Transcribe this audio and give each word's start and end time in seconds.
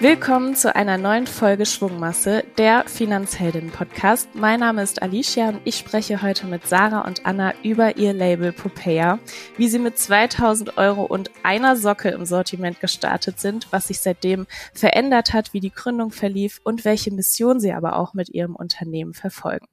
Willkommen 0.00 0.54
zu 0.54 0.76
einer 0.76 0.96
neuen 0.96 1.26
Folge 1.26 1.66
Schwungmasse, 1.66 2.44
der 2.56 2.84
Finanzheldinnen-Podcast. 2.86 4.28
Mein 4.34 4.60
Name 4.60 4.84
ist 4.84 5.02
Alicia 5.02 5.48
und 5.48 5.60
ich 5.64 5.76
spreche 5.76 6.22
heute 6.22 6.46
mit 6.46 6.68
Sarah 6.68 7.00
und 7.00 7.26
Anna 7.26 7.52
über 7.64 7.96
ihr 7.96 8.12
Label 8.12 8.52
Popea, 8.52 9.18
wie 9.56 9.66
sie 9.66 9.80
mit 9.80 9.98
2000 9.98 10.78
Euro 10.78 11.02
und 11.02 11.32
einer 11.42 11.74
Socke 11.74 12.10
im 12.10 12.24
Sortiment 12.24 12.78
gestartet 12.78 13.40
sind, 13.40 13.72
was 13.72 13.88
sich 13.88 13.98
seitdem 13.98 14.46
verändert 14.72 15.32
hat, 15.32 15.52
wie 15.52 15.60
die 15.60 15.72
Gründung 15.72 16.12
verlief 16.12 16.60
und 16.62 16.84
welche 16.84 17.12
Mission 17.12 17.58
sie 17.58 17.72
aber 17.72 17.96
auch 17.96 18.14
mit 18.14 18.28
ihrem 18.28 18.54
Unternehmen 18.54 19.14
verfolgen. 19.14 19.66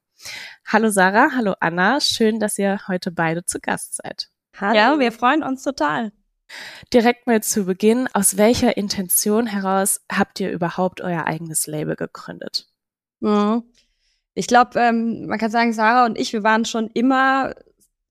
Hallo 0.66 0.90
Sarah, 0.90 1.30
hallo 1.36 1.54
Anna, 1.60 2.00
schön, 2.00 2.40
dass 2.40 2.58
ihr 2.58 2.80
heute 2.88 3.12
beide 3.12 3.44
zu 3.44 3.60
Gast 3.60 3.94
seid. 3.94 4.28
Hallo. 4.60 4.76
Ja, 4.76 4.98
wir 4.98 5.10
freuen 5.10 5.42
uns 5.42 5.62
total. 5.62 6.12
Direkt 6.92 7.26
mal 7.26 7.42
zu 7.42 7.64
Beginn, 7.64 8.08
aus 8.12 8.36
welcher 8.36 8.76
Intention 8.76 9.46
heraus 9.46 10.00
habt 10.12 10.38
ihr 10.40 10.50
überhaupt 10.50 11.00
euer 11.00 11.26
eigenes 11.26 11.66
Label 11.66 11.96
gegründet? 11.96 12.66
Mhm. 13.20 13.62
Ich 14.34 14.46
glaube, 14.46 14.78
ähm, 14.78 15.26
man 15.26 15.38
kann 15.38 15.50
sagen, 15.50 15.72
Sarah 15.72 16.04
und 16.04 16.18
ich, 16.18 16.32
wir 16.32 16.42
waren 16.42 16.64
schon 16.64 16.88
immer 16.88 17.54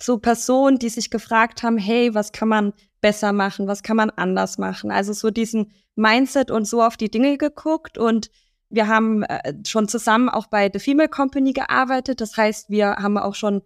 so 0.01 0.17
Personen, 0.17 0.79
die 0.79 0.89
sich 0.89 1.11
gefragt 1.11 1.61
haben, 1.61 1.77
hey, 1.77 2.15
was 2.15 2.31
kann 2.31 2.47
man 2.47 2.73
besser 3.01 3.31
machen, 3.31 3.67
was 3.67 3.83
kann 3.83 3.97
man 3.97 4.09
anders 4.09 4.57
machen? 4.57 4.91
Also 4.91 5.13
so 5.13 5.29
diesen 5.29 5.71
Mindset 5.95 6.49
und 6.49 6.65
so 6.65 6.81
auf 6.81 6.97
die 6.97 7.11
Dinge 7.11 7.37
geguckt 7.37 7.97
und 7.97 8.31
wir 8.69 8.87
haben 8.87 9.23
äh, 9.23 9.53
schon 9.67 9.87
zusammen 9.87 10.29
auch 10.29 10.47
bei 10.47 10.69
The 10.71 10.79
Female 10.79 11.09
Company 11.09 11.53
gearbeitet. 11.53 12.21
Das 12.21 12.37
heißt, 12.37 12.69
wir 12.69 12.97
haben 12.97 13.17
auch 13.17 13.35
schon 13.35 13.61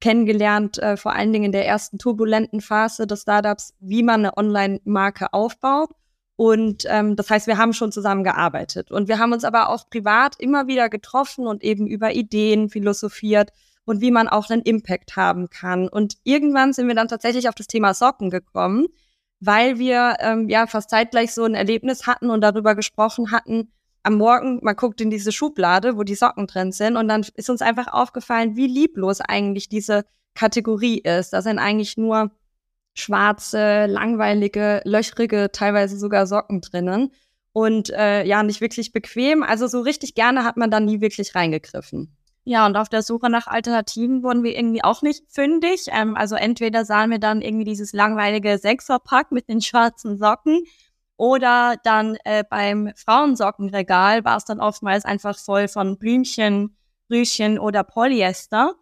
kennengelernt, 0.00 0.78
äh, 0.78 0.96
vor 0.96 1.14
allen 1.14 1.32
Dingen 1.32 1.46
in 1.46 1.52
der 1.52 1.66
ersten 1.66 1.98
turbulenten 1.98 2.60
Phase 2.60 3.06
des 3.06 3.22
Startups, 3.22 3.74
wie 3.80 4.02
man 4.02 4.20
eine 4.20 4.36
Online-Marke 4.36 5.32
aufbaut. 5.32 5.90
Und 6.36 6.84
ähm, 6.88 7.16
das 7.16 7.30
heißt, 7.30 7.48
wir 7.48 7.58
haben 7.58 7.72
schon 7.72 7.90
zusammen 7.90 8.22
gearbeitet. 8.22 8.92
Und 8.92 9.08
wir 9.08 9.18
haben 9.18 9.32
uns 9.32 9.42
aber 9.44 9.70
auch 9.70 9.90
privat 9.90 10.36
immer 10.38 10.68
wieder 10.68 10.88
getroffen 10.88 11.46
und 11.48 11.64
eben 11.64 11.88
über 11.88 12.12
Ideen 12.12 12.68
philosophiert 12.68 13.50
und 13.84 14.00
wie 14.00 14.12
man 14.12 14.28
auch 14.28 14.48
einen 14.50 14.62
Impact 14.62 15.16
haben 15.16 15.50
kann. 15.50 15.88
Und 15.88 16.18
irgendwann 16.22 16.72
sind 16.72 16.86
wir 16.86 16.94
dann 16.94 17.08
tatsächlich 17.08 17.48
auf 17.48 17.54
das 17.56 17.66
Thema 17.66 17.92
Socken 17.94 18.30
gekommen, 18.30 18.86
weil 19.40 19.78
wir 19.78 20.16
ähm, 20.20 20.48
ja 20.48 20.66
fast 20.66 20.90
zeitgleich 20.90 21.32
so 21.34 21.44
ein 21.44 21.54
Erlebnis 21.54 22.06
hatten 22.06 22.30
und 22.30 22.40
darüber 22.40 22.74
gesprochen 22.74 23.32
hatten, 23.32 23.72
am 24.02 24.14
Morgen, 24.16 24.60
man 24.62 24.76
guckt 24.76 25.00
in 25.00 25.10
diese 25.10 25.32
Schublade, 25.32 25.96
wo 25.96 26.02
die 26.02 26.14
Socken 26.14 26.46
drin 26.46 26.72
sind, 26.72 26.96
und 26.96 27.08
dann 27.08 27.26
ist 27.34 27.50
uns 27.50 27.62
einfach 27.62 27.88
aufgefallen, 27.88 28.56
wie 28.56 28.66
lieblos 28.66 29.20
eigentlich 29.20 29.68
diese 29.68 30.04
Kategorie 30.34 30.98
ist. 30.98 31.32
Da 31.32 31.42
sind 31.42 31.58
eigentlich 31.58 31.96
nur 31.96 32.30
schwarze, 32.94 33.86
langweilige, 33.86 34.82
löchrige, 34.84 35.50
teilweise 35.52 35.98
sogar 35.98 36.26
Socken 36.26 36.60
drinnen. 36.60 37.12
Und 37.52 37.90
äh, 37.90 38.24
ja, 38.24 38.42
nicht 38.42 38.60
wirklich 38.60 38.92
bequem. 38.92 39.42
Also 39.42 39.66
so 39.66 39.80
richtig 39.80 40.14
gerne 40.14 40.44
hat 40.44 40.56
man 40.56 40.70
da 40.70 40.80
nie 40.80 41.00
wirklich 41.00 41.34
reingegriffen. 41.34 42.16
Ja, 42.44 42.66
und 42.66 42.76
auf 42.76 42.88
der 42.88 43.02
Suche 43.02 43.28
nach 43.28 43.46
Alternativen 43.46 44.22
wurden 44.22 44.42
wir 44.42 44.56
irgendwie 44.56 44.82
auch 44.82 45.02
nicht 45.02 45.24
fündig. 45.28 45.86
Ähm, 45.92 46.16
also 46.16 46.34
entweder 46.34 46.84
sahen 46.84 47.10
wir 47.10 47.18
dann 47.18 47.42
irgendwie 47.42 47.64
dieses 47.64 47.92
langweilige 47.92 48.58
Sechserpack 48.58 49.32
mit 49.32 49.48
den 49.48 49.60
schwarzen 49.60 50.18
Socken 50.18 50.62
oder 51.18 51.76
dann 51.82 52.16
äh, 52.24 52.44
beim 52.48 52.92
Frauensockenregal 52.96 54.24
war 54.24 54.36
es 54.36 54.44
dann 54.44 54.60
oftmals 54.60 55.04
einfach 55.04 55.36
voll 55.36 55.66
von 55.66 55.98
Blümchen, 55.98 56.76
Rüschen 57.10 57.58
oder 57.58 57.82
Polyester. 57.82 58.74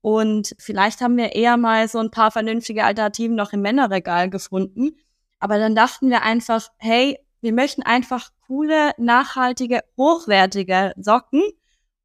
Und 0.00 0.56
vielleicht 0.58 1.02
haben 1.02 1.18
wir 1.18 1.34
eher 1.34 1.58
mal 1.58 1.86
so 1.88 1.98
ein 1.98 2.10
paar 2.10 2.30
vernünftige 2.30 2.84
Alternativen 2.84 3.36
noch 3.36 3.52
im 3.52 3.60
Männerregal 3.60 4.30
gefunden. 4.30 4.96
Aber 5.38 5.58
dann 5.58 5.74
dachten 5.74 6.08
wir 6.08 6.22
einfach, 6.22 6.68
hey, 6.78 7.18
wir 7.42 7.52
möchten 7.52 7.82
einfach 7.82 8.30
coole, 8.46 8.92
nachhaltige, 8.96 9.80
hochwertige 9.98 10.94
Socken. 10.96 11.42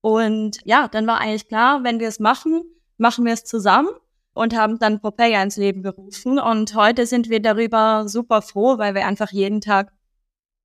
Und 0.02 0.59
ja, 0.66 0.90
dann 0.90 1.08
war 1.08 1.22
eigentlich 1.22 1.48
klar, 1.48 1.86
wenn 1.86 2.02
wir 2.02 2.09
es 2.09 2.19
machen, 2.19 2.62
machen 2.98 3.25
wir 3.25 3.34
es 3.34 3.46
zusammen 3.46 3.90
und 4.38 4.56
haben 4.56 4.80
dann 4.80 5.02
Popeye 5.02 5.42
ins 5.42 5.58
Leben 5.58 5.84
gerufen. 5.84 6.40
Und 6.40 6.75
heute 6.75 7.06
sind 7.06 7.30
wir 7.30 7.42
darüber 7.42 8.08
super 8.08 8.42
froh, 8.42 8.78
weil 8.78 8.96
wir 8.96 9.06
einfach 9.06 9.31
jeden 9.31 9.62
Tag 9.62 9.92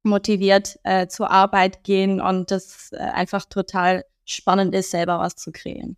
motiviert 0.03 0.79
äh, 0.85 1.07
zur 1.07 1.31
Arbeit 1.31 1.85
gehen 1.85 2.21
und 2.21 2.51
das 2.51 2.91
äh, 2.93 2.99
einfach 2.99 3.45
total 3.45 4.05
spannend 4.25 4.75
ist, 4.75 4.91
selber 4.91 5.19
was 5.19 5.37
zu 5.37 5.53
kreieren. 5.53 5.97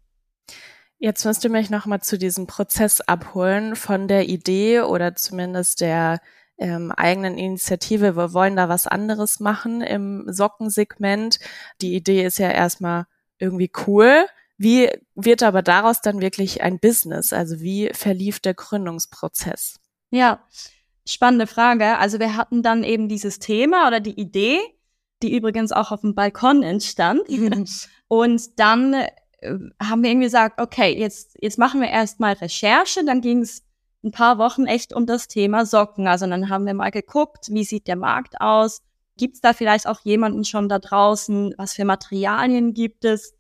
Jetzt 0.98 1.24
müsst 1.24 1.44
ihr 1.44 1.50
mich 1.50 1.70
nochmal 1.70 2.00
zu 2.00 2.18
diesem 2.18 2.46
Prozess 2.46 3.00
abholen 3.00 3.76
von 3.76 4.08
der 4.08 4.28
Idee 4.28 4.80
oder 4.80 5.14
zumindest 5.14 5.80
der 5.80 6.20
ähm, 6.58 6.92
eigenen 6.92 7.36
Initiative. 7.36 8.16
Wir 8.16 8.32
wollen 8.32 8.56
da 8.56 8.68
was 8.68 8.86
anderes 8.86 9.40
machen 9.40 9.80
im 9.80 10.24
Sockensegment. 10.28 11.40
Die 11.80 11.94
Idee 11.94 12.24
ist 12.24 12.38
ja 12.38 12.50
erstmal 12.50 13.06
irgendwie 13.38 13.70
cool. 13.86 14.26
Wie 14.56 14.88
wird 15.14 15.42
aber 15.42 15.62
daraus 15.62 16.00
dann 16.00 16.20
wirklich 16.20 16.62
ein 16.62 16.78
Business? 16.78 17.32
Also 17.32 17.60
wie 17.60 17.90
verlief 17.92 18.40
der 18.40 18.54
Gründungsprozess? 18.54 19.80
Ja, 20.10 20.44
spannende 21.06 21.46
Frage. 21.46 21.98
Also 21.98 22.18
wir 22.18 22.36
hatten 22.36 22.62
dann 22.62 22.84
eben 22.84 23.08
dieses 23.08 23.38
Thema 23.38 23.88
oder 23.88 24.00
die 24.00 24.18
Idee, 24.18 24.60
die 25.22 25.36
übrigens 25.36 25.72
auch 25.72 25.90
auf 25.90 26.02
dem 26.02 26.14
Balkon 26.14 26.62
entstand. 26.62 27.22
Und 28.08 28.58
dann 28.60 28.94
äh, 28.94 29.08
haben 29.82 30.02
wir 30.02 30.10
irgendwie 30.10 30.26
gesagt, 30.26 30.60
okay, 30.60 30.96
jetzt, 30.96 31.36
jetzt 31.40 31.58
machen 31.58 31.80
wir 31.80 31.88
erstmal 31.88 32.34
Recherche. 32.34 33.04
Dann 33.04 33.20
ging 33.20 33.40
es 33.40 33.64
ein 34.04 34.12
paar 34.12 34.38
Wochen 34.38 34.66
echt 34.66 34.92
um 34.92 35.06
das 35.06 35.28
Thema 35.28 35.66
Socken. 35.66 36.06
Also 36.06 36.26
dann 36.26 36.48
haben 36.48 36.66
wir 36.66 36.74
mal 36.74 36.90
geguckt, 36.90 37.48
wie 37.50 37.64
sieht 37.64 37.88
der 37.88 37.96
Markt 37.96 38.40
aus? 38.40 38.82
Gibt 39.16 39.36
es 39.36 39.40
da 39.40 39.52
vielleicht 39.52 39.86
auch 39.86 40.00
jemanden 40.00 40.44
schon 40.44 40.68
da 40.68 40.78
draußen? 40.78 41.54
Was 41.56 41.74
für 41.74 41.84
Materialien 41.84 42.74
gibt 42.74 43.04
es? 43.04 43.34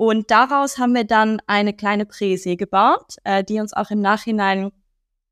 Und 0.00 0.30
daraus 0.30 0.78
haben 0.78 0.94
wir 0.94 1.04
dann 1.04 1.42
eine 1.46 1.74
kleine 1.74 2.06
Präse 2.06 2.56
gebaut, 2.56 3.16
äh, 3.24 3.44
die 3.44 3.60
uns 3.60 3.74
auch 3.74 3.90
im 3.90 4.00
Nachhinein 4.00 4.70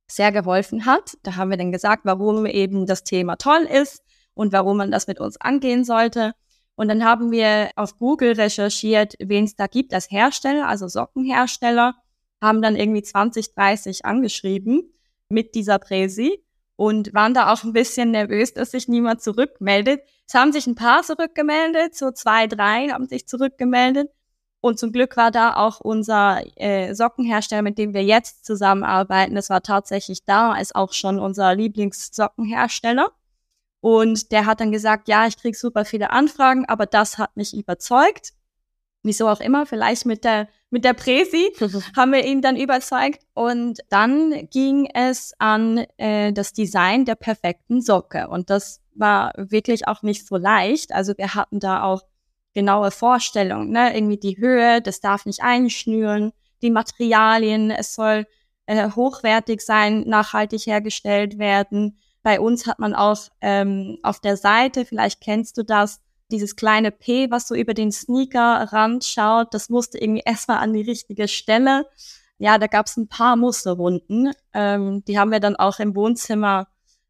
sehr 0.07 0.31
geholfen 0.31 0.85
hat. 0.85 1.17
Da 1.23 1.37
haben 1.37 1.49
wir 1.49 1.57
dann 1.57 1.73
gesagt, 1.73 2.03
warum 2.05 2.45
eben 2.45 2.85
das 2.85 3.03
Thema 3.03 3.37
toll 3.37 3.63
ist 3.63 4.03
und 4.35 4.53
warum 4.53 4.77
man 4.77 4.91
das 4.91 5.07
mit 5.07 5.21
uns 5.21 5.41
angehen 5.41 5.85
sollte. 5.85 6.35
Und 6.75 6.89
dann 6.89 7.03
haben 7.03 7.31
wir 7.31 7.71
auf 7.77 7.97
Google 7.97 8.33
recherchiert, 8.33 9.15
wen 9.19 9.45
es 9.45 9.57
da 9.57 9.69
gibt 9.69 9.95
als 9.95 10.11
Hersteller, 10.11 10.69
also 10.69 10.87
Sockenhersteller, 10.87 11.95
haben 12.43 12.61
dann 12.61 12.77
irgendwie 12.77 13.03
20, 13.03 13.55
30 13.55 14.05
angeschrieben 14.05 14.93
mit 15.31 15.55
dieser 15.55 15.79
Präsi 15.79 16.45
und 16.77 17.15
waren 17.15 17.33
da 17.33 17.55
auch 17.55 17.65
ein 17.65 17.73
bisschen 17.73 18.11
nervös, 18.11 18.53
dass 18.53 18.73
sich 18.73 18.87
niemand 18.87 19.23
zurückmeldet. 19.23 20.03
Es 20.27 20.35
haben 20.35 20.53
sich 20.53 20.67
ein 20.67 20.75
paar 20.75 21.05
zurückgemeldet, 21.05 21.97
so 21.97 22.11
zwei, 22.11 22.47
drei 22.47 22.89
haben 22.89 23.09
sich 23.09 23.27
zurückgemeldet. 23.27 24.11
Und 24.61 24.79
zum 24.79 24.91
Glück 24.91 25.17
war 25.17 25.31
da 25.31 25.55
auch 25.55 25.81
unser 25.81 26.43
äh, 26.57 26.93
Sockenhersteller, 26.93 27.63
mit 27.63 27.79
dem 27.79 27.95
wir 27.95 28.03
jetzt 28.03 28.45
zusammenarbeiten. 28.45 29.37
Das 29.37 29.51
war 29.51 29.63
tatsächlich 29.63 30.25
da, 30.25 30.57
ist 30.57 30.75
auch 30.75 30.93
schon 30.93 31.21
unser 31.21 31.55
Lieblingssockenhersteller. 31.55 33.13
Und 33.81 34.33
der 34.33 34.47
hat 34.47 34.61
dann 34.61 34.73
gesagt, 34.73 35.07
ja, 35.09 35.27
ich 35.27 35.37
krieg 35.37 35.55
super 35.57 35.85
viele 35.85 36.11
Anfragen, 36.11 36.65
aber 36.67 36.87
das 36.87 37.19
hat 37.19 37.37
mich 37.37 37.57
überzeugt. 37.57 38.33
Wieso 39.05 39.29
auch 39.29 39.41
immer, 39.41 39.65
vielleicht 39.65 40.07
mit 40.07 40.25
der, 40.25 40.49
mit 40.71 40.85
der 40.85 40.93
Präsi 40.93 41.53
haben 41.97 42.13
wir 42.13 42.25
ihn 42.25 42.43
dann 42.43 42.57
überzeugt. 42.57 43.23
Und 43.35 43.79
dann 43.91 44.49
ging 44.51 44.91
es 44.93 45.33
an 45.39 45.87
äh, 45.99 46.33
das 46.33 46.53
Design 46.53 47.05
der 47.05 47.15
perfekten 47.15 47.81
Socke. 47.81 48.27
Und 48.27 48.51
das 48.51 48.83
war 48.95 49.33
wirklich 49.37 49.87
auch 49.87 50.03
nicht 50.03 50.27
so 50.27 50.37
leicht. 50.37 50.93
Also 50.93 51.15
wir 51.17 51.37
hatten 51.37 51.61
da 51.61 51.85
auch 51.85 52.03
genaue 52.55 52.91
Vorstellung, 52.91 53.71
ne? 53.71 53.95
Irgendwie 53.95 54.19
die 54.19 54.39
Höhe, 54.39 54.81
das 54.83 55.01
darf 55.01 55.27
nicht 55.27 55.43
einschnüren, 55.43 56.33
die 56.63 56.71
Materialien, 56.71 57.71
es 57.71 57.95
soll 57.95 58.27
äh, 58.67 58.91
hochwertig 58.91 59.61
sein, 59.61 60.03
nachhaltig 60.07 60.67
hergestellt 60.67 61.39
werden. 61.39 61.99
Bei 62.23 62.41
uns 62.41 62.67
hat 62.67 62.79
man 62.79 62.95
auch 62.95 63.19
ähm, 63.41 63.99
auf 64.03 64.21
der 64.21 64.37
Seite, 64.37 64.85
vielleicht 64.85 65.21
kennst 65.21 65.57
du 65.57 65.63
das, 65.63 66.01
dieses 66.31 66.57
kleine 66.57 66.91
P, 66.91 67.31
was 67.31 67.49
so 67.49 67.55
über 67.55 67.73
den 67.73 67.91
Sneaker-Rand 67.91 69.05
schaut, 69.05 69.55
das 69.55 69.71
musste 69.71 69.99
irgendwie 69.99 70.23
erstmal 70.27 70.59
an 70.59 70.73
die 70.73 70.83
richtige 70.83 71.29
Stelle. 71.29 71.87
Ja, 72.39 72.59
da 72.59 72.67
gab 72.67 72.87
es 72.87 72.97
ein 72.97 73.09
paar 73.09 73.37
Musterrunden. 73.37 74.33
Ähm, 74.53 75.05
die 75.07 75.19
haben 75.19 75.33
wir 75.33 75.41
dann 75.41 75.57
auch 75.57 75.81
im 75.81 75.97
Wohnzimmer 75.97 76.69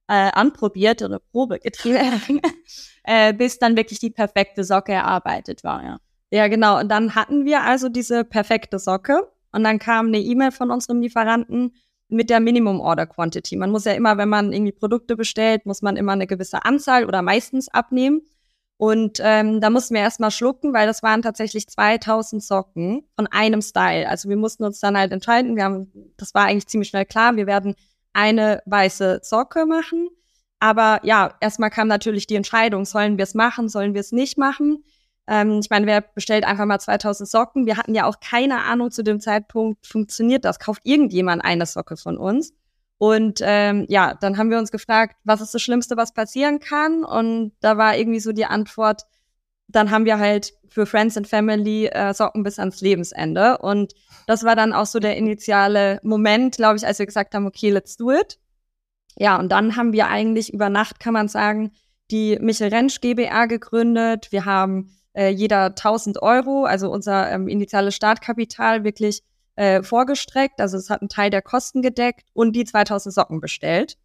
äh, 0.09 0.31
anprobiert 0.33 1.03
oder 1.03 1.19
Probe 1.19 1.59
getrieben. 1.59 2.41
äh, 3.05 3.33
bis 3.33 3.59
dann 3.59 3.77
wirklich 3.77 4.01
die 4.01 4.11
perfekte 4.11 4.65
Socke 4.65 4.93
erarbeitet 4.93 5.65
war, 5.65 5.85
ja. 5.85 5.99
Ja, 6.31 6.49
genau. 6.49 6.79
Und 6.79 6.91
dann 6.91 7.15
hatten 7.15 7.47
wir 7.47 7.63
also 7.63 7.89
diese 7.89 8.23
perfekte 8.25 8.79
Socke 8.79 9.29
und 9.53 9.65
dann 9.65 9.79
kam 9.79 10.09
eine 10.09 10.19
E-Mail 10.19 10.53
von 10.53 10.71
unserem 10.71 11.01
Lieferanten 11.01 11.75
mit 12.09 12.31
der 12.31 12.41
Minimum 12.41 12.81
Order 12.81 13.07
Quantity. 13.07 13.57
Man 13.57 13.71
muss 13.71 13.85
ja 13.85 13.93
immer, 13.93 14.19
wenn 14.19 14.29
man 14.29 14.53
irgendwie 14.53 14.73
Produkte 14.73 15.17
bestellt, 15.17 15.67
muss 15.67 15.83
man 15.83 15.97
immer 15.97 16.13
eine 16.13 16.27
gewisse 16.27 16.65
Anzahl 16.65 17.05
oder 17.05 17.23
meistens 17.23 17.69
abnehmen. 17.69 18.23
Und 18.77 19.21
ähm, 19.23 19.61
da 19.61 19.71
mussten 19.71 19.95
wir 19.95 20.03
erstmal 20.03 20.31
schlucken, 20.31 20.73
weil 20.73 20.87
das 20.87 21.03
waren 21.03 21.21
tatsächlich 21.21 21.67
2000 21.69 22.43
Socken 22.43 23.03
von 23.17 23.27
einem 23.27 23.61
Style. 23.61 24.09
Also 24.09 24.29
wir 24.29 24.37
mussten 24.37 24.65
uns 24.65 24.81
dann 24.81 24.97
halt 24.97 25.13
entscheiden. 25.13 25.57
Wir 25.57 25.65
haben, 25.65 25.91
das 26.17 26.33
war 26.35 26.45
eigentlich 26.45 26.69
ziemlich 26.69 26.91
schnell 26.91 27.05
klar. 27.05 27.37
Wir 27.37 27.47
werden 27.47 27.75
eine 28.13 28.63
weiße 28.67 29.21
Socke 29.23 29.67
machen. 29.67 30.09
Aber 30.61 31.01
ja, 31.05 31.35
erstmal 31.41 31.71
kam 31.71 31.89
natürlich 31.89 32.27
die 32.27 32.35
Entscheidung, 32.35 32.85
sollen 32.85 33.17
wir 33.17 33.23
es 33.23 33.35
machen, 33.35 33.69
sollen 33.69 33.95
wir 33.95 34.01
es 34.01 34.13
nicht 34.13 34.39
machen. 34.39 34.85
Ähm, 35.29 35.61
ich 35.61 35.71
meine, 35.71 35.87
wer 35.87 36.01
bestellt 36.01 36.45
einfach 36.45 36.65
mal 36.65 36.81
2000 36.81 37.29
Socken? 37.29 37.67
Wir 37.67 37.77
hatten 37.77 37.95
ja 37.95 38.07
auch 38.07 38.19
keine 38.21 38.63
Ahnung 38.65 38.91
zu 38.91 39.05
dem 39.05 39.21
Zeitpunkt, 39.21 39.87
funktioniert 39.87 40.45
das? 40.45 40.59
Kauft 40.59 40.81
irgendjemand 40.85 41.45
eine 41.45 41.67
Socke 41.67 41.97
von 41.97 42.17
uns? 42.19 42.55
Und 42.97 43.41
ähm, 43.43 43.87
ja, 43.89 44.15
dann 44.15 44.39
haben 44.39 44.51
wir 44.51 44.59
uns 44.59 44.73
gefragt, 44.73 45.17
was 45.23 45.41
ist 45.41 45.55
das 45.55 45.63
Schlimmste, 45.63 45.97
was 45.97 46.13
passieren 46.13 46.59
kann? 46.59 47.05
Und 47.05 47.53
da 47.61 47.77
war 47.77 47.97
irgendwie 47.97 48.21
so 48.21 48.33
die 48.33 48.47
Antwort, 48.47 49.03
dann 49.69 49.91
haben 49.91 50.05
wir 50.05 50.19
halt 50.19 50.55
für 50.69 50.87
Friends 50.87 51.17
and 51.17 51.29
Family 51.29 51.87
äh, 51.87 52.13
Socken 52.13 52.43
bis 52.43 52.59
ans 52.59 52.81
Lebensende. 52.81 53.59
Und 53.59 53.95
das 54.27 54.45
war 54.45 54.57
dann 54.57 54.73
auch 54.73 54.87
so 54.87 54.99
der 54.99 55.17
initiale 55.17 56.01
Moment, 56.03 56.57
glaube 56.57 56.77
ich, 56.77 56.87
als 56.87 56.99
wir 56.99 57.07
gesagt 57.07 57.35
haben, 57.35 57.47
okay, 57.47 57.71
let's 57.71 57.97
do 57.97 58.11
it. 58.11 58.39
Ja, 59.17 59.39
und 59.39 59.51
dann 59.51 59.77
haben 59.77 59.93
wir 59.93 60.09
eigentlich 60.09 60.53
über 60.53 60.69
Nacht, 60.71 61.01
kann 61.01 61.13
man 61.13 61.29
sagen, 61.29 61.73
die 62.11 62.39
Michel 62.41 62.69
Rentsch 62.69 63.01
GBR 63.01 63.49
gegründet. 63.49 64.29
Wir 64.31 64.45
haben 64.45 64.91
äh, 65.13 65.29
jeder 65.29 65.67
1000 65.67 66.23
Euro, 66.23 66.65
also 66.65 66.91
unser 66.91 67.31
ähm, 67.31 67.49
initiales 67.49 67.95
Startkapital, 67.95 68.85
wirklich 68.85 69.23
äh, 69.57 69.83
vorgestreckt. 69.83 70.61
Also 70.61 70.77
es 70.77 70.89
hat 70.89 71.03
einen 71.03 71.09
Teil 71.09 71.31
der 71.31 71.43
Kosten 71.43 71.83
gedeckt 71.83 72.29
und 72.33 72.55
die 72.55 72.65
2000 72.65 73.15
Socken 73.15 73.41
bestellt. 73.41 73.99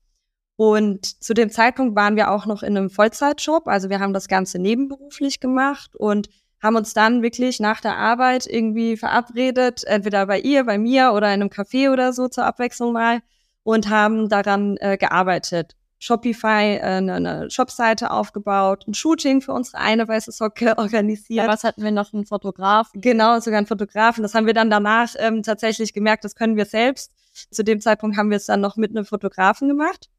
Und 0.55 1.23
zu 1.23 1.33
dem 1.33 1.49
Zeitpunkt 1.49 1.95
waren 1.95 2.15
wir 2.15 2.31
auch 2.31 2.45
noch 2.45 2.63
in 2.63 2.77
einem 2.77 2.89
Vollzeitjob. 2.89 3.67
Also 3.67 3.89
wir 3.89 3.99
haben 3.99 4.13
das 4.13 4.27
Ganze 4.27 4.59
nebenberuflich 4.59 5.39
gemacht 5.39 5.95
und 5.95 6.29
haben 6.61 6.75
uns 6.75 6.93
dann 6.93 7.21
wirklich 7.21 7.59
nach 7.59 7.81
der 7.81 7.97
Arbeit 7.97 8.47
irgendwie 8.47 8.95
verabredet, 8.95 9.83
entweder 9.83 10.27
bei 10.27 10.39
ihr, 10.39 10.63
bei 10.63 10.77
mir 10.77 11.11
oder 11.13 11.27
in 11.33 11.41
einem 11.41 11.49
Café 11.49 11.91
oder 11.91 12.13
so 12.13 12.29
zur 12.29 12.45
Abwechslung 12.45 12.93
mal 12.93 13.21
und 13.63 13.89
haben 13.89 14.29
daran 14.29 14.77
äh, 14.77 14.97
gearbeitet. 14.97 15.75
Shopify 16.03 16.75
äh, 16.75 16.81
eine, 16.81 17.13
eine 17.13 17.49
Shopseite 17.49 18.11
aufgebaut, 18.11 18.85
ein 18.87 18.93
Shooting 18.93 19.41
für 19.41 19.53
unsere 19.53 19.77
eine 19.77 20.07
weiße 20.07 20.31
Socke 20.31 20.77
organisiert. 20.77 21.47
Was 21.47 21.63
hatten 21.63 21.81
wir 21.81 21.91
noch? 21.91 22.13
Einen 22.13 22.25
Fotografen? 22.25 22.99
Genau, 23.01 23.39
sogar 23.39 23.57
einen 23.57 23.67
Fotografen. 23.67 24.21
Das 24.21 24.35
haben 24.35 24.45
wir 24.45 24.53
dann 24.53 24.69
danach 24.69 25.15
ähm, 25.17 25.43
tatsächlich 25.43 25.93
gemerkt, 25.93 26.25
das 26.25 26.35
können 26.35 26.57
wir 26.57 26.65
selbst. 26.65 27.11
Zu 27.51 27.63
dem 27.63 27.81
Zeitpunkt 27.81 28.17
haben 28.17 28.29
wir 28.29 28.37
es 28.37 28.45
dann 28.45 28.61
noch 28.61 28.75
mit 28.75 28.91
einem 28.91 29.05
Fotografen 29.05 29.67
gemacht. 29.67 30.09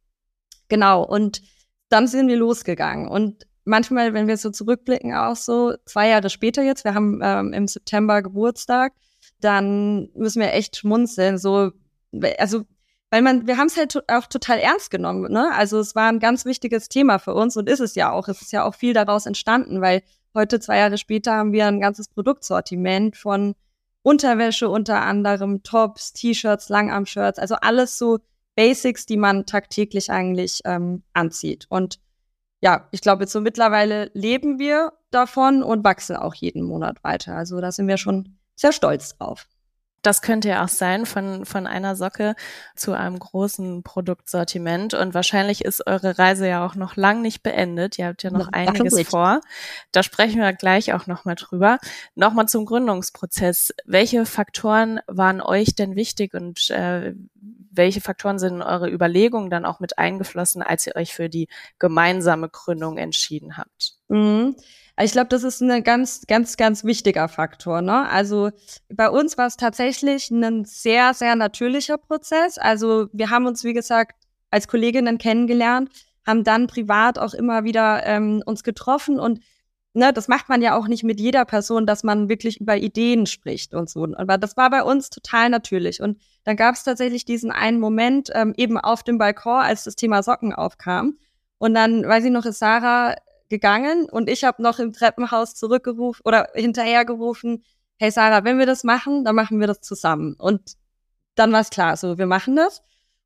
Genau, 0.69 1.03
und 1.05 1.43
dann 1.89 2.07
sind 2.07 2.29
wir 2.29 2.37
losgegangen. 2.37 3.09
Und 3.09 3.47
manchmal, 3.65 4.15
wenn 4.15 4.29
wir 4.29 4.37
so 4.37 4.51
zurückblicken, 4.51 5.15
auch 5.15 5.37
so 5.37 5.75
zwei 5.87 6.09
Jahre 6.09 6.31
später 6.31 6.63
jetzt, 6.63 6.85
wir 6.85 6.95
haben 6.95 7.21
ähm, 7.23 7.53
im 7.53 7.69
September 7.69 8.23
Geburtstag, 8.23 8.93
dann 9.41 10.11
müssen 10.15 10.41
wir 10.41 10.53
echt 10.53 10.77
schmunzeln. 10.77 11.39
So, 11.39 11.71
also, 12.39 12.65
weil 13.11 13.23
man, 13.23 13.47
wir 13.47 13.59
haben 13.59 13.69
es 13.69 13.77
halt 13.77 13.97
auch 14.11 14.27
total 14.27 14.59
ernst 14.59 14.91
genommen, 14.91 15.31
ne? 15.33 15.53
Also 15.55 15.79
es 15.79 15.95
war 15.95 16.09
ein 16.09 16.19
ganz 16.19 16.45
wichtiges 16.45 16.89
Thema 16.89 17.19
für 17.19 17.35
uns 17.35 17.57
und 17.57 17.69
ist 17.69 17.81
es 17.81 17.95
ja 17.95 18.11
auch. 18.11 18.29
Es 18.29 18.43
ist 18.43 18.53
ja 18.53 18.65
auch 18.65 18.75
viel 18.75 18.93
daraus 18.93 19.27
entstanden, 19.27 19.81
weil 19.81 20.03
heute, 20.35 20.59
zwei 20.61 20.79
Jahre 20.79 20.99
später, 20.99 21.35
haben 21.35 21.53
wir 21.53 21.67
ein 21.67 21.81
ganzes 21.81 22.09
Produktsortiment 22.09 23.17
von 23.17 23.55
Unterwäsche 24.03 24.69
unter 24.69 25.01
anderem, 25.01 25.63
Tops, 25.63 26.13
T-Shirts, 26.13 26.69
Langarm-Shirts, 26.69 27.39
also 27.39 27.55
alles 27.55 27.97
so 27.97 28.19
Basics, 28.55 29.07
die 29.07 29.17
man 29.17 29.47
tagtäglich 29.47 30.11
eigentlich 30.11 30.61
ähm, 30.65 31.03
anzieht. 31.13 31.67
Und 31.69 31.99
ja, 32.61 32.89
ich 32.93 33.01
glaube, 33.01 33.25
jetzt 33.25 33.33
so 33.33 33.41
mittlerweile 33.41 34.11
leben 34.15 34.59
wir 34.59 34.93
davon 35.11 35.63
und 35.63 35.85
wachsen 35.85 36.17
auch 36.17 36.35
jeden 36.35 36.63
Monat 36.63 37.03
weiter. 37.05 37.37
Also 37.37 37.61
da 37.61 37.71
sind 37.71 37.89
wir 37.89 37.99
schon 37.99 38.39
sehr 38.57 38.73
stolz 38.73 39.17
drauf. 39.17 39.47
Das 40.05 40.21
könnte 40.21 40.51
ja 40.51 40.63
auch 40.63 40.69
sein, 40.69 41.07
von, 41.07 41.47
von 41.47 41.67
einer 41.67 41.97
Socke 41.97 42.35
zu 42.77 42.93
einem 42.93 43.19
großen 43.19 43.83
Produktsortiment. 43.83 44.93
Und 44.93 45.15
wahrscheinlich 45.15 45.65
ist 45.65 45.87
eure 45.87 46.19
Reise 46.19 46.47
ja 46.47 46.65
auch 46.65 46.75
noch 46.75 46.97
lang 46.97 47.23
nicht 47.23 47.43
beendet. 47.43 47.99
Ihr 47.99 48.09
habt 48.09 48.23
ja 48.23 48.31
noch 48.31 48.47
ja, 48.47 48.53
einiges 48.53 49.09
vor. 49.09 49.41
Da 49.93 50.03
sprechen 50.03 50.43
wir 50.43 50.53
gleich 50.53 50.93
auch 50.93 51.07
nochmal 51.07 51.37
drüber. 51.37 51.79
Nochmal 52.15 52.47
zum 52.49 52.67
Gründungsprozess. 52.67 53.73
Welche 53.87 54.27
Faktoren 54.27 55.01
waren 55.07 55.41
euch 55.41 55.75
denn 55.75 55.97
wichtig 55.97 56.35
und 56.35 56.69
äh, 56.69 57.15
welche 57.77 58.01
Faktoren 58.01 58.39
sind 58.39 58.55
in 58.57 58.63
eure 58.63 58.91
Überlegungen 58.91 59.51
dann 59.51 59.65
auch 59.65 59.81
mit 59.81 59.99
eingeflossen, 59.99 60.63
als 60.63 60.87
ihr 60.87 60.97
euch 60.97 61.15
für 61.15 61.29
die 61.29 61.49
gemeinsame 61.79 62.49
Gründung 62.49 62.99
entschieden 62.99 63.57
habt? 63.57 63.95
Mhm. 64.09 64.57
Ich 65.01 65.11
glaube, 65.11 65.29
das 65.29 65.43
ist 65.43 65.61
ein 65.61 65.83
ganz, 65.83 66.23
ganz, 66.29 66.57
ganz 66.57 66.85
wichtiger 66.85 67.27
Faktor. 67.27 67.83
Ne? 67.83 68.09
Also 68.09 68.51
bei 68.89 69.11
uns 69.11 69.37
war 69.37 69.47
es 69.47 69.57
tatsächlich 69.57 70.31
ein 70.31 70.65
sehr, 70.65 71.15
sehr 71.15 71.35
natürlicher 71.35 71.99
Prozess. 71.99 72.59
Also 72.59 73.09
wir 73.13 73.31
haben 73.31 73.47
uns, 73.47 73.65
wie 73.65 73.73
gesagt, 73.73 74.15
als 74.51 74.69
Kolleginnen 74.69 75.19
kennengelernt, 75.19 75.91
haben 76.25 76.45
dann 76.45 76.69
privat 76.69 77.19
auch 77.19 77.35
immer 77.35 77.65
wieder 77.65 78.07
ähm, 78.07 78.41
uns 78.47 78.63
getroffen 78.63 79.19
und 79.19 79.41
ne, 79.95 80.13
das 80.13 80.29
macht 80.29 80.49
man 80.49 80.61
ja 80.61 80.77
auch 80.77 80.89
nicht 80.89 81.05
mit 81.05 81.21
jeder 81.21 81.45
Person, 81.45 81.87
dass 81.87 82.03
man 82.03 82.29
wirklich 82.29 82.61
über 82.61 82.77
Ideen 82.77 83.27
spricht 83.27 83.75
und 83.75 83.89
so. 83.89 84.07
Aber 84.17 84.37
das 84.39 84.57
war 84.57 84.71
bei 84.71 84.83
uns 84.83 85.09
total 85.09 85.49
natürlich. 85.49 86.03
Und 86.03 86.21
dann 86.45 86.57
gab 86.57 86.75
es 86.75 86.83
tatsächlich 86.83 87.25
diesen 87.25 87.51
einen 87.51 87.81
Moment 87.81 88.31
ähm, 88.35 88.53
eben 88.57 88.79
auf 88.79 89.03
dem 89.03 89.19
Balkon, 89.19 89.63
als 89.63 89.85
das 89.85 89.97
Thema 89.97 90.23
Socken 90.23 90.53
aufkam. 90.53 91.17
Und 91.59 91.75
dann, 91.75 92.07
weiß 92.07 92.25
ich 92.25 92.31
noch, 92.31 92.45
ist 92.45 92.59
Sarah 92.59 93.15
gegangen 93.49 94.09
und 94.11 94.29
ich 94.29 94.45
habe 94.45 94.63
noch 94.63 94.79
im 94.79 94.93
Treppenhaus 94.93 95.55
zurückgerufen 95.55 96.23
oder 96.25 96.49
hinterhergerufen, 96.55 97.65
hey 97.99 98.11
Sarah, 98.11 98.45
wenn 98.45 98.59
wir 98.59 98.67
das 98.67 98.85
machen, 98.85 99.25
dann 99.25 99.35
machen 99.35 99.61
wir 99.61 99.67
das 99.67 99.81
zusammen. 99.81 100.35
Und 100.35 100.75
dann 101.37 101.53
war 101.53 101.61
es 101.61 101.71
klar, 101.71 101.97
so 101.97 102.19
wir 102.19 102.27
machen 102.27 102.57
das. 102.57 102.83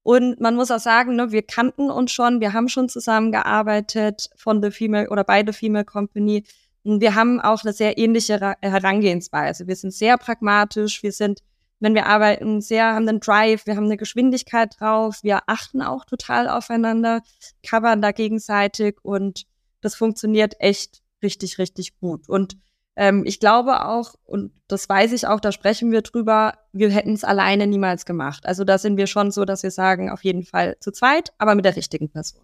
Und 0.09 0.41
man 0.41 0.55
muss 0.55 0.71
auch 0.71 0.79
sagen, 0.79 1.17
ne, 1.17 1.33
wir 1.33 1.43
kannten 1.43 1.91
uns 1.91 2.13
schon, 2.13 2.41
wir 2.41 2.55
haben 2.55 2.71
schon 2.71 2.89
zusammengearbeitet 2.89 4.31
von 4.37 4.63
The 4.63 4.71
Female 4.71 5.11
oder 5.11 5.23
bei 5.23 5.45
The 5.47 5.53
Female 5.53 5.85
Company. 5.85 6.45
Und 6.83 7.03
wir 7.03 7.15
haben 7.15 7.43
auch 7.43 7.63
eine 7.63 7.75
sehr 7.75 7.99
ähnliche 7.99 8.55
Herangehensweise. 8.63 9.67
Wir 9.67 9.77
sind 9.77 9.93
sehr 9.93 10.17
pragmatisch, 10.17 11.03
wir 11.03 11.13
sind, 11.13 11.41
wenn 11.79 11.95
wir 11.95 12.07
arbeiten, 12.07 12.63
sehr, 12.63 12.95
haben 12.95 13.07
einen 13.07 13.21
Drive, 13.21 13.67
wir 13.67 13.77
haben 13.77 13.85
eine 13.85 13.99
Geschwindigkeit 13.99 14.81
drauf, 14.81 15.19
wir 15.23 15.41
achten 15.47 15.83
auch 15.83 16.07
total 16.07 16.49
aufeinander, 16.49 17.21
covern 17.63 18.01
da 18.01 18.11
gegenseitig 18.13 18.97
und 19.03 19.45
das 19.83 19.95
funktioniert 19.95 20.55
echt 20.59 21.03
richtig, 21.23 21.59
richtig 21.59 22.01
gut. 22.01 22.31
Und 22.31 22.57
ähm, 22.99 23.23
ich 23.25 23.39
glaube 23.39 23.87
auch, 23.87 24.17
und 24.25 24.51
das 24.67 24.89
weiß 24.89 25.13
ich 25.13 25.29
auch, 25.29 25.39
da 25.39 25.53
sprechen 25.53 25.93
wir 25.93 26.03
drüber, 26.03 26.55
wir 26.73 26.91
hätten 26.91 27.13
es 27.13 27.23
alleine 27.23 27.69
niemals 27.69 28.05
gemacht. 28.05 28.45
Also 28.45 28.65
da 28.65 28.77
sind 28.77 28.97
wir 28.97 29.07
schon 29.07 29.31
so, 29.31 29.45
dass 29.45 29.63
wir 29.63 29.71
sagen, 29.71 30.11
auf 30.11 30.25
jeden 30.25 30.43
Fall 30.43 30.77
zu 30.81 30.91
zweit, 30.91 31.33
aber 31.39 31.55
mit 31.55 31.65
der 31.65 31.77
richtigen 31.77 32.11
Person. 32.11 32.43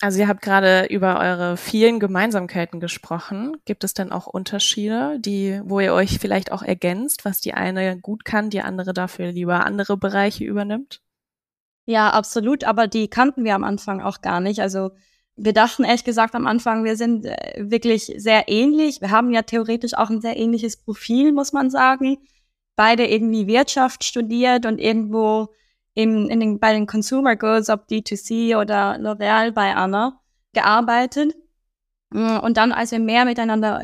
Also 0.00 0.20
ihr 0.20 0.28
habt 0.28 0.42
gerade 0.42 0.86
über 0.86 1.18
eure 1.18 1.56
vielen 1.56 1.98
Gemeinsamkeiten 1.98 2.78
gesprochen. 2.78 3.56
Gibt 3.64 3.82
es 3.82 3.94
denn 3.94 4.12
auch 4.12 4.28
Unterschiede, 4.28 5.18
die, 5.18 5.60
wo 5.64 5.80
ihr 5.80 5.92
euch 5.92 6.20
vielleicht 6.20 6.52
auch 6.52 6.62
ergänzt, 6.62 7.24
was 7.24 7.40
die 7.40 7.54
eine 7.54 7.98
gut 7.98 8.24
kann, 8.24 8.50
die 8.50 8.60
andere 8.60 8.92
dafür 8.92 9.32
lieber 9.32 9.66
andere 9.66 9.96
Bereiche 9.96 10.44
übernimmt? 10.44 11.02
Ja, 11.84 12.10
absolut, 12.10 12.62
aber 12.62 12.86
die 12.86 13.08
kannten 13.08 13.42
wir 13.42 13.56
am 13.56 13.64
Anfang 13.64 14.02
auch 14.02 14.20
gar 14.20 14.38
nicht. 14.38 14.60
Also 14.60 14.92
wir 15.38 15.52
dachten 15.52 15.84
ehrlich 15.84 16.04
gesagt 16.04 16.34
am 16.34 16.46
Anfang, 16.46 16.84
wir 16.84 16.96
sind 16.96 17.24
äh, 17.24 17.70
wirklich 17.70 18.12
sehr 18.16 18.48
ähnlich. 18.48 19.00
Wir 19.00 19.10
haben 19.10 19.30
ja 19.30 19.42
theoretisch 19.42 19.94
auch 19.94 20.10
ein 20.10 20.20
sehr 20.20 20.36
ähnliches 20.36 20.76
Profil, 20.76 21.32
muss 21.32 21.52
man 21.52 21.70
sagen. 21.70 22.18
Beide 22.76 23.06
irgendwie 23.06 23.46
Wirtschaft 23.46 24.04
studiert 24.04 24.66
und 24.66 24.78
irgendwo 24.78 25.48
im, 25.94 26.28
in 26.28 26.40
den, 26.40 26.58
bei 26.60 26.72
den 26.72 26.86
Consumer 26.86 27.36
Goods, 27.36 27.70
ob 27.70 27.86
D2C 27.88 28.56
oder 28.60 28.98
L'Oreal 28.98 29.52
bei 29.52 29.74
Anna, 29.74 30.20
gearbeitet. 30.52 31.34
Mm, 32.10 32.38
und 32.38 32.56
dann, 32.56 32.72
als 32.72 32.90
wir 32.90 32.98
mehr 32.98 33.24
miteinander 33.24 33.82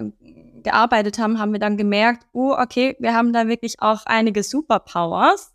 gearbeitet 0.62 1.18
haben, 1.18 1.38
haben 1.38 1.52
wir 1.52 1.60
dann 1.60 1.76
gemerkt, 1.76 2.26
oh, 2.32 2.54
okay, 2.56 2.96
wir 2.98 3.14
haben 3.14 3.32
da 3.32 3.46
wirklich 3.46 3.80
auch 3.80 4.06
einige 4.06 4.42
Superpowers, 4.42 5.54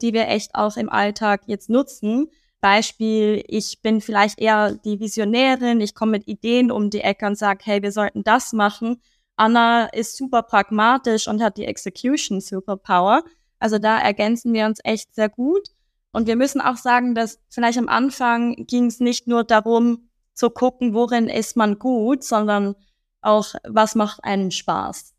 die 0.00 0.12
wir 0.12 0.28
echt 0.28 0.54
auch 0.54 0.76
im 0.76 0.90
Alltag 0.90 1.42
jetzt 1.46 1.70
nutzen. 1.70 2.28
Beispiel, 2.60 3.42
ich 3.48 3.80
bin 3.82 4.00
vielleicht 4.00 4.38
eher 4.38 4.72
die 4.72 5.00
Visionärin, 5.00 5.80
ich 5.80 5.94
komme 5.94 6.12
mit 6.12 6.28
Ideen 6.28 6.70
um 6.70 6.90
die 6.90 7.00
Ecke 7.00 7.26
und 7.26 7.38
sage, 7.38 7.60
hey, 7.64 7.82
wir 7.82 7.92
sollten 7.92 8.22
das 8.22 8.52
machen. 8.52 9.00
Anna 9.36 9.86
ist 9.86 10.16
super 10.16 10.42
pragmatisch 10.42 11.26
und 11.26 11.42
hat 11.42 11.56
die 11.56 11.64
Execution 11.64 12.40
Superpower. 12.40 13.24
Also 13.58 13.78
da 13.78 13.98
ergänzen 13.98 14.52
wir 14.52 14.66
uns 14.66 14.80
echt 14.84 15.14
sehr 15.14 15.28
gut. 15.28 15.68
Und 16.12 16.26
wir 16.26 16.36
müssen 16.36 16.60
auch 16.60 16.76
sagen, 16.76 17.14
dass 17.14 17.38
vielleicht 17.48 17.78
am 17.78 17.88
Anfang 17.88 18.66
ging 18.66 18.86
es 18.86 19.00
nicht 19.00 19.26
nur 19.26 19.44
darum 19.44 20.08
zu 20.34 20.50
gucken, 20.50 20.94
worin 20.94 21.28
ist 21.28 21.56
man 21.56 21.78
gut, 21.78 22.24
sondern 22.24 22.74
auch, 23.22 23.54
was 23.68 23.94
macht 23.94 24.24
einen 24.24 24.50
Spaß. 24.50 25.14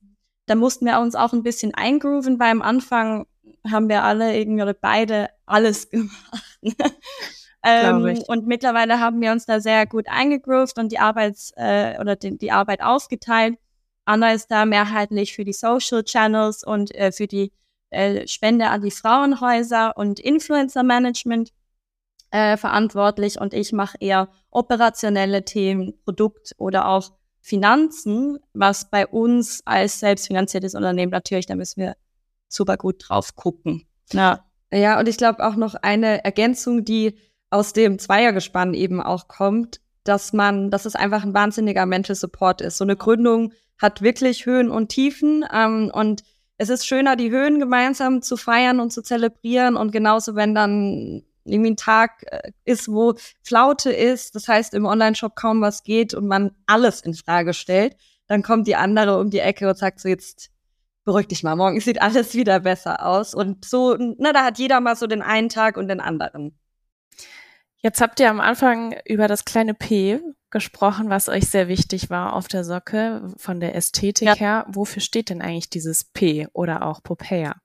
Da 0.47 0.55
mussten 0.55 0.85
wir 0.85 0.99
uns 0.99 1.15
auch 1.15 1.33
ein 1.33 1.43
bisschen 1.43 1.73
eingrooven, 1.73 2.39
weil 2.39 2.51
am 2.51 2.61
Anfang 2.61 3.25
haben 3.69 3.89
wir 3.89 4.03
alle 4.03 4.37
irgendwie 4.37 4.63
oder 4.63 4.73
beide 4.73 5.29
alles 5.45 5.89
gemacht. 5.91 6.57
ähm, 7.63 8.19
und 8.27 8.47
mittlerweile 8.47 8.99
haben 8.99 9.21
wir 9.21 9.31
uns 9.31 9.45
da 9.45 9.59
sehr 9.59 9.85
gut 9.85 10.07
eingegroovt 10.09 10.77
und 10.79 10.91
die 10.91 10.99
Arbeits 10.99 11.51
äh, 11.55 11.97
oder 11.99 12.15
die, 12.15 12.37
die 12.37 12.51
Arbeit 12.51 12.81
aufgeteilt. 12.81 13.57
Anna 14.05 14.33
ist 14.33 14.49
da 14.49 14.65
mehrheitlich 14.65 15.33
für 15.33 15.45
die 15.45 15.53
Social 15.53 16.03
Channels 16.03 16.63
und 16.63 16.93
äh, 16.95 17.11
für 17.11 17.27
die 17.27 17.51
äh, 17.91 18.27
Spende 18.27 18.69
an 18.69 18.81
die 18.81 18.91
Frauenhäuser 18.91 19.95
und 19.97 20.19
Influencer 20.19 20.83
Management. 20.83 21.51
äh, 22.31 22.57
verantwortlich 22.57 23.39
und 23.39 23.53
ich 23.53 23.73
mache 23.73 23.97
eher 23.99 24.29
operationelle 24.51 25.43
Themen, 25.45 25.93
Produkt 26.05 26.55
oder 26.57 26.87
auch 26.87 27.11
Finanzen, 27.41 28.39
was 28.53 28.89
bei 28.89 29.07
uns 29.07 29.61
als 29.65 29.99
selbstfinanziertes 29.99 30.75
Unternehmen 30.75 31.11
natürlich, 31.11 31.45
da 31.45 31.55
müssen 31.55 31.81
wir 31.81 31.95
super 32.53 32.77
gut 32.77 33.03
drauf 33.07 33.35
gucken. 33.35 33.85
Ja, 34.11 34.45
ja 34.71 34.99
und 34.99 35.07
ich 35.07 35.17
glaube 35.17 35.45
auch 35.45 35.55
noch 35.55 35.75
eine 35.75 36.23
Ergänzung, 36.23 36.85
die 36.85 37.17
aus 37.49 37.73
dem 37.73 37.99
Zweiergespann 37.99 38.73
eben 38.73 39.01
auch 39.01 39.27
kommt, 39.27 39.81
dass 40.03 40.33
man, 40.33 40.71
dass 40.71 40.85
es 40.85 40.95
einfach 40.95 41.23
ein 41.23 41.33
wahnsinniger 41.33 41.85
Mental 41.85 42.15
Support 42.15 42.61
ist. 42.61 42.77
So 42.77 42.83
eine 42.83 42.95
Gründung 42.95 43.53
hat 43.77 44.01
wirklich 44.01 44.45
Höhen 44.45 44.69
und 44.69 44.89
Tiefen 44.89 45.45
ähm, 45.53 45.91
und 45.93 46.23
es 46.57 46.69
ist 46.69 46.85
schöner, 46.85 47.15
die 47.15 47.31
Höhen 47.31 47.59
gemeinsam 47.59 48.21
zu 48.21 48.37
feiern 48.37 48.79
und 48.79 48.91
zu 48.91 49.01
zelebrieren 49.01 49.75
und 49.75 49.91
genauso, 49.91 50.35
wenn 50.35 50.53
dann 50.53 51.23
irgendwie 51.43 51.71
ein 51.71 51.77
Tag 51.77 52.23
äh, 52.27 52.51
ist, 52.65 52.87
wo 52.87 53.15
Flaute 53.41 53.91
ist, 53.91 54.35
das 54.35 54.47
heißt 54.47 54.73
im 54.75 54.85
Online-Shop 54.85 55.35
kaum 55.35 55.61
was 55.61 55.83
geht 55.83 56.13
und 56.13 56.27
man 56.27 56.51
alles 56.67 57.01
in 57.01 57.15
Frage 57.15 57.53
stellt, 57.53 57.95
dann 58.27 58.43
kommt 58.43 58.67
die 58.67 58.75
andere 58.75 59.19
um 59.19 59.29
die 59.29 59.39
Ecke 59.39 59.67
und 59.67 59.77
sagt 59.77 59.99
so 59.99 60.07
jetzt 60.07 60.51
beruhig 61.03 61.27
dich 61.27 61.43
mal, 61.43 61.55
morgen 61.55 61.79
sieht 61.79 62.01
alles 62.01 62.33
wieder 62.33 62.59
besser 62.61 63.05
aus 63.05 63.33
und 63.33 63.65
so, 63.65 63.97
na, 64.17 64.33
da 64.33 64.45
hat 64.45 64.59
jeder 64.59 64.79
mal 64.79 64.95
so 64.95 65.07
den 65.07 65.21
einen 65.21 65.49
Tag 65.49 65.77
und 65.77 65.87
den 65.87 65.99
anderen. 65.99 66.57
Jetzt 67.77 67.99
habt 67.99 68.19
ihr 68.19 68.29
am 68.29 68.39
Anfang 68.39 68.95
über 69.05 69.27
das 69.27 69.43
kleine 69.43 69.73
P 69.73 70.19
gesprochen, 70.51 71.09
was 71.09 71.29
euch 71.29 71.47
sehr 71.47 71.67
wichtig 71.67 72.09
war 72.11 72.33
auf 72.33 72.47
der 72.47 72.63
Socke 72.63 73.27
von 73.37 73.59
der 73.59 73.73
Ästhetik 73.73 74.27
ja. 74.27 74.35
her. 74.35 74.65
Wofür 74.67 75.01
steht 75.01 75.29
denn 75.29 75.41
eigentlich 75.41 75.69
dieses 75.69 76.03
P 76.03 76.47
oder 76.53 76.85
auch 76.85 77.01
Popea? 77.01 77.55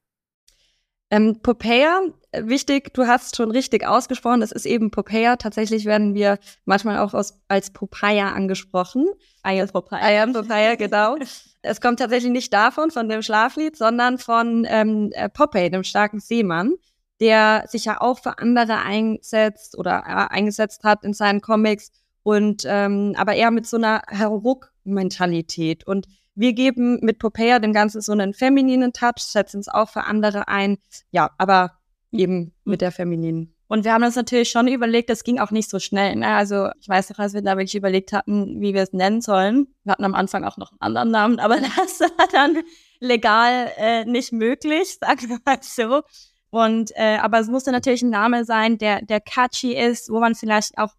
Ähm, 1.17 1.41
Popea, 1.41 2.03
äh, 2.33 2.43
wichtig, 2.45 2.93
du 2.93 3.07
hast 3.07 3.37
schon 3.37 3.51
richtig 3.51 3.87
ausgesprochen, 3.87 4.41
das 4.41 4.53
ist 4.53 4.67
eben 4.67 4.91
Popea. 4.91 5.37
Tatsächlich 5.37 5.87
werden 5.87 6.15
wir 6.15 6.39
manchmal 6.67 6.99
auch 6.99 7.15
aus, 7.15 7.41
als 7.49 7.71
Popeye 7.71 8.21
angesprochen. 8.21 9.07
Am 9.43 9.69
Popeye. 9.69 10.21
Am 10.21 10.33
Popeye, 10.35 10.77
genau. 10.77 11.17
es 11.63 11.81
kommt 11.81 12.01
tatsächlich 12.01 12.33
nicht 12.33 12.53
davon, 12.53 12.91
von 12.91 13.09
dem 13.09 13.23
Schlaflied, 13.23 13.77
sondern 13.77 14.19
von 14.19 14.67
ähm, 14.69 15.11
äh, 15.13 15.31
Popeye, 15.31 15.71
dem 15.71 15.85
starken 15.85 16.21
Seemann, 16.21 16.75
der 17.19 17.65
sich 17.67 17.87
ja 17.87 17.99
auch 17.99 18.19
für 18.19 18.39
andere 18.39 18.77
einsetzt 18.77 19.79
oder 19.79 20.01
äh, 20.07 20.35
eingesetzt 20.35 20.85
hat 20.85 21.03
in 21.03 21.15
seinen 21.15 21.41
Comics 21.41 21.93
und 22.25 22.65
ähm, 22.67 23.15
aber 23.17 23.35
eher 23.35 23.51
mit 23.51 23.67
so 23.67 23.79
einer 23.79 24.03
Heroic-Mentalität. 24.09 25.87
Und 25.87 26.09
wir 26.37 26.53
geben 26.53 26.99
mit 27.03 27.19
Popea 27.19 27.59
dem 27.59 27.73
Ganzen 27.73 28.01
so 28.01 28.13
einen 28.13 28.35
femininen 28.35 28.93
Touch, 28.93 29.19
setzen 29.19 29.61
es 29.61 29.69
auch 29.69 29.89
für 29.89 30.05
andere 30.05 30.49
ein. 30.49 30.79
Ja, 31.11 31.31
aber 31.39 31.73
eben 32.13 32.53
mit 32.65 32.83
der 32.83 32.93
femininen. 32.93 33.53
Und 33.69 33.85
wir 33.85 33.93
haben 33.93 34.05
uns 34.05 34.15
natürlich 34.15 34.51
schon 34.51 34.69
überlegt, 34.69 35.11
das 35.11 35.25
ging 35.25 35.41
auch 35.41 35.51
nicht 35.51 35.69
so 35.69 35.81
schnell. 35.81 36.15
Ne? 36.15 36.29
Also 36.29 36.69
ich 36.81 36.89
weiß 36.89 37.11
noch, 37.11 37.19
als 37.19 37.35
wir 37.35 37.43
da 37.43 37.57
wirklich 37.57 37.75
überlegt 37.75 38.13
hatten, 38.13 38.61
wie 38.61 38.75
wir 38.75 38.83
es 38.83 38.93
nennen 38.93 39.21
sollen. 39.21 39.67
Wir 39.83 39.93
hatten 39.93 40.05
am 40.05 40.15
Anfang 40.15 40.45
auch 40.45 40.57
noch 40.57 40.71
einen 40.71 40.79
anderen 40.97 41.11
Namen, 41.11 41.41
aber 41.41 41.57
das 41.77 42.01
war 42.01 42.29
dann 42.31 42.59
legal 43.01 43.73
äh, 43.77 44.05
nicht 44.05 44.33
möglich, 44.33 44.99
sagen 45.01 45.29
wir 45.29 45.39
mal 45.45 45.59
so. 45.63 46.03
Und 46.51 46.93
äh, 46.95 47.17
aber 47.17 47.41
es 47.41 47.49
musste 47.49 47.73
natürlich 47.73 48.03
ein 48.03 48.11
Name 48.11 48.45
sein, 48.45 48.79
der 48.79 49.03
der 49.03 49.21
catchy 49.21 49.75
ist, 49.75 50.11
wo 50.11 50.21
man 50.21 50.37
vielleicht 50.37 50.79
auch 50.79 50.93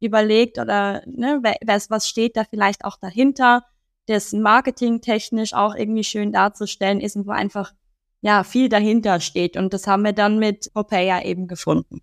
überlegt 0.00 0.58
oder 0.58 1.02
ne, 1.06 1.40
was, 1.64 1.88
was 1.88 2.08
steht 2.08 2.36
da 2.36 2.44
vielleicht 2.44 2.84
auch 2.84 2.96
dahinter 2.96 3.62
das 4.08 4.32
marketingtechnisch 4.32 5.54
auch 5.54 5.74
irgendwie 5.74 6.04
schön 6.04 6.32
darzustellen 6.32 7.00
ist 7.00 7.16
und 7.16 7.26
wo 7.26 7.32
einfach 7.32 7.72
ja 8.20 8.44
viel 8.44 8.68
dahinter 8.68 9.20
steht. 9.20 9.56
Und 9.56 9.72
das 9.72 9.86
haben 9.86 10.04
wir 10.04 10.12
dann 10.12 10.38
mit 10.38 10.72
Popea 10.74 11.22
eben 11.24 11.46
gefunden. 11.46 12.02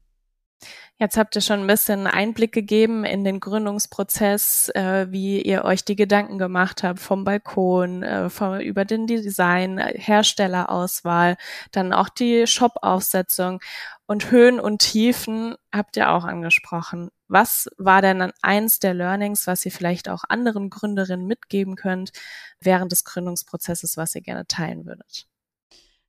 Jetzt 0.98 1.18
habt 1.18 1.36
ihr 1.36 1.42
schon 1.42 1.60
ein 1.60 1.68
bisschen 1.68 2.08
Einblick 2.08 2.54
gegeben 2.54 3.04
in 3.04 3.26
den 3.26 3.42
Gründungsprozess, 3.42 4.70
äh, 4.70 5.08
wie 5.10 5.42
ihr 5.42 5.66
euch 5.66 5.84
die 5.84 5.98
Gedanken 5.98 6.38
gemacht 6.38 6.84
habt 6.84 7.02
vom 7.02 7.26
Balkon, 7.26 8.02
äh, 8.02 8.30
vom, 8.30 8.62
über 8.62 8.86
den 8.86 9.06
Design, 9.06 9.78
Herstellerauswahl, 9.78 11.36
dann 11.74 11.92
auch 11.92 12.08
die 12.08 12.48
Shop-Aufsetzung 12.48 13.60
und 14.08 14.32
Höhen 14.32 14.60
und 14.60 14.80
Tiefen 14.80 15.56
habt 15.74 15.98
ihr 15.98 16.12
auch 16.12 16.24
angesprochen. 16.24 17.10
Was 17.28 17.68
war 17.78 18.02
denn 18.02 18.20
dann 18.20 18.34
eins 18.42 18.80
der 18.80 18.94
Learnings, 18.94 19.48
was 19.48 19.66
ihr 19.66 19.72
vielleicht 19.72 20.10
auch 20.10 20.24
anderen 20.30 20.70
Gründerinnen 20.70 21.26
mitgeben 21.26 21.76
könnt 21.76 22.12
während 22.60 22.92
des 22.92 23.04
Gründungsprozesses, 23.04 23.98
was 23.98 24.14
ihr 24.14 24.22
gerne 24.22 24.46
teilen 24.46 24.86
würdet? 24.86 25.28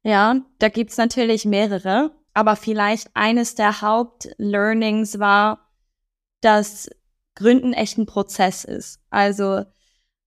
Ja, 0.03 0.37
da 0.59 0.69
gibt's 0.69 0.99
natürlich 0.99 1.45
mehrere. 1.45 2.13
Aber 2.35 2.55
vielleicht 2.55 3.09
eines 3.15 3.55
der 3.55 3.81
Hauptlearnings 3.81 5.19
war, 5.19 5.71
dass 6.43 6.91
Gründen 7.35 7.73
echt 7.73 7.97
ein 7.97 8.05
Prozess 8.05 8.65
ist. 8.65 9.01
Also 9.09 9.65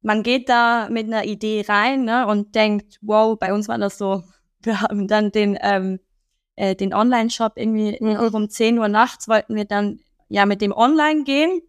man 0.01 0.23
geht 0.23 0.49
da 0.49 0.89
mit 0.89 1.05
einer 1.05 1.25
Idee 1.25 1.65
rein 1.67 2.05
ne, 2.05 2.25
und 2.25 2.55
denkt, 2.55 2.97
wow, 3.01 3.37
bei 3.37 3.53
uns 3.53 3.67
war 3.67 3.77
das 3.77 3.99
so, 3.99 4.23
wir 4.61 4.81
haben 4.81 5.07
dann 5.07 5.31
den, 5.31 5.57
ähm, 5.61 5.99
äh, 6.59 6.75
den 6.75 6.93
Online-Shop 6.93 7.53
irgendwie 7.55 7.97
mhm. 7.99 8.17
um 8.17 8.49
10 8.49 8.77
Uhr 8.79 8.87
nachts 8.87 9.27
wollten 9.27 9.55
wir 9.55 9.65
dann 9.65 9.99
ja 10.27 10.45
mit 10.45 10.61
dem 10.61 10.71
online 10.71 11.23
gehen 11.23 11.61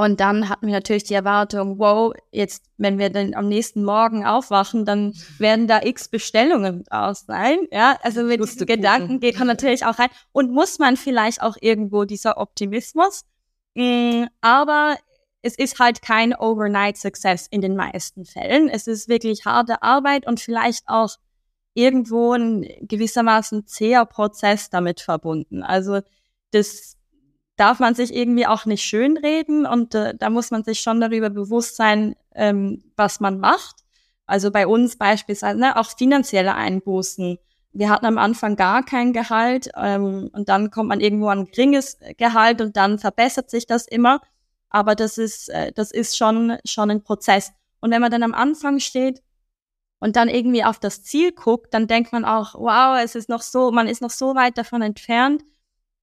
und 0.00 0.18
dann 0.18 0.48
hatten 0.48 0.66
wir 0.66 0.72
natürlich 0.72 1.04
die 1.04 1.12
Erwartung, 1.12 1.78
wow, 1.78 2.14
jetzt, 2.32 2.64
wenn 2.78 2.98
wir 2.98 3.10
dann 3.10 3.34
am 3.34 3.48
nächsten 3.48 3.84
Morgen 3.84 4.24
aufwachen, 4.24 4.86
dann 4.86 5.12
werden 5.38 5.66
da 5.68 5.82
x 5.82 6.08
Bestellungen 6.08 6.84
draus 6.84 7.26
sein. 7.26 7.58
Ja, 7.70 7.98
also 8.02 8.22
mit 8.22 8.42
diesen 8.42 8.66
Gedanken 8.66 9.20
geht 9.20 9.38
man 9.38 9.46
natürlich 9.46 9.84
auch 9.84 9.98
rein. 9.98 10.08
Und 10.32 10.52
muss 10.52 10.78
man 10.78 10.96
vielleicht 10.96 11.42
auch 11.42 11.54
irgendwo 11.60 12.06
dieser 12.06 12.38
Optimismus. 12.38 13.26
Mm, 13.74 14.24
aber 14.40 14.96
es 15.42 15.58
ist 15.58 15.78
halt 15.78 16.00
kein 16.00 16.34
Overnight 16.34 16.96
Success 16.96 17.46
in 17.50 17.60
den 17.60 17.76
meisten 17.76 18.24
Fällen. 18.24 18.70
Es 18.70 18.86
ist 18.86 19.06
wirklich 19.06 19.44
harte 19.44 19.82
Arbeit 19.82 20.26
und 20.26 20.40
vielleicht 20.40 20.84
auch 20.86 21.16
irgendwo 21.74 22.32
ein 22.32 22.66
gewissermaßen 22.82 23.66
zäher 23.66 24.04
Prozess 24.04 24.70
damit 24.70 25.00
verbunden. 25.00 25.62
Also 25.62 26.00
das 26.50 26.96
darf 27.56 27.78
man 27.78 27.94
sich 27.94 28.14
irgendwie 28.14 28.46
auch 28.46 28.64
nicht 28.64 28.82
schönreden 28.82 29.66
und 29.66 29.94
äh, 29.94 30.14
da 30.16 30.30
muss 30.30 30.50
man 30.50 30.64
sich 30.64 30.80
schon 30.80 31.00
darüber 31.00 31.30
bewusst 31.30 31.76
sein, 31.76 32.16
ähm, 32.34 32.82
was 32.96 33.20
man 33.20 33.38
macht. 33.38 33.84
Also 34.26 34.50
bei 34.50 34.66
uns 34.66 34.96
beispielsweise 34.96 35.58
ne, 35.58 35.76
auch 35.76 35.90
finanzielle 35.96 36.54
Einbußen. 36.54 37.38
Wir 37.72 37.90
hatten 37.90 38.06
am 38.06 38.18
Anfang 38.18 38.56
gar 38.56 38.84
kein 38.84 39.12
Gehalt 39.12 39.70
ähm, 39.76 40.30
und 40.32 40.48
dann 40.48 40.70
kommt 40.70 40.88
man 40.88 41.00
irgendwo 41.00 41.28
an 41.28 41.40
ein 41.40 41.46
geringes 41.46 41.98
Gehalt 42.16 42.60
und 42.60 42.76
dann 42.76 42.98
verbessert 42.98 43.50
sich 43.50 43.66
das 43.66 43.86
immer. 43.86 44.20
Aber 44.70 44.94
das 44.94 45.18
ist, 45.18 45.50
äh, 45.50 45.72
das 45.72 45.90
ist 45.90 46.16
schon, 46.16 46.56
schon 46.64 46.90
ein 46.90 47.02
Prozess. 47.02 47.52
Und 47.80 47.90
wenn 47.90 48.00
man 48.00 48.10
dann 48.10 48.22
am 48.22 48.34
Anfang 48.34 48.78
steht 48.78 49.22
und 50.00 50.16
dann 50.16 50.28
irgendwie 50.28 50.64
auf 50.64 50.78
das 50.78 51.02
Ziel 51.04 51.32
guckt, 51.32 51.72
dann 51.72 51.86
denkt 51.86 52.12
man 52.12 52.24
auch, 52.24 52.54
wow, 52.54 52.98
es 53.02 53.14
ist 53.14 53.28
noch 53.28 53.42
so, 53.42 53.70
man 53.70 53.86
ist 53.86 54.02
noch 54.02 54.10
so 54.10 54.34
weit 54.34 54.58
davon 54.58 54.82
entfernt. 54.82 55.44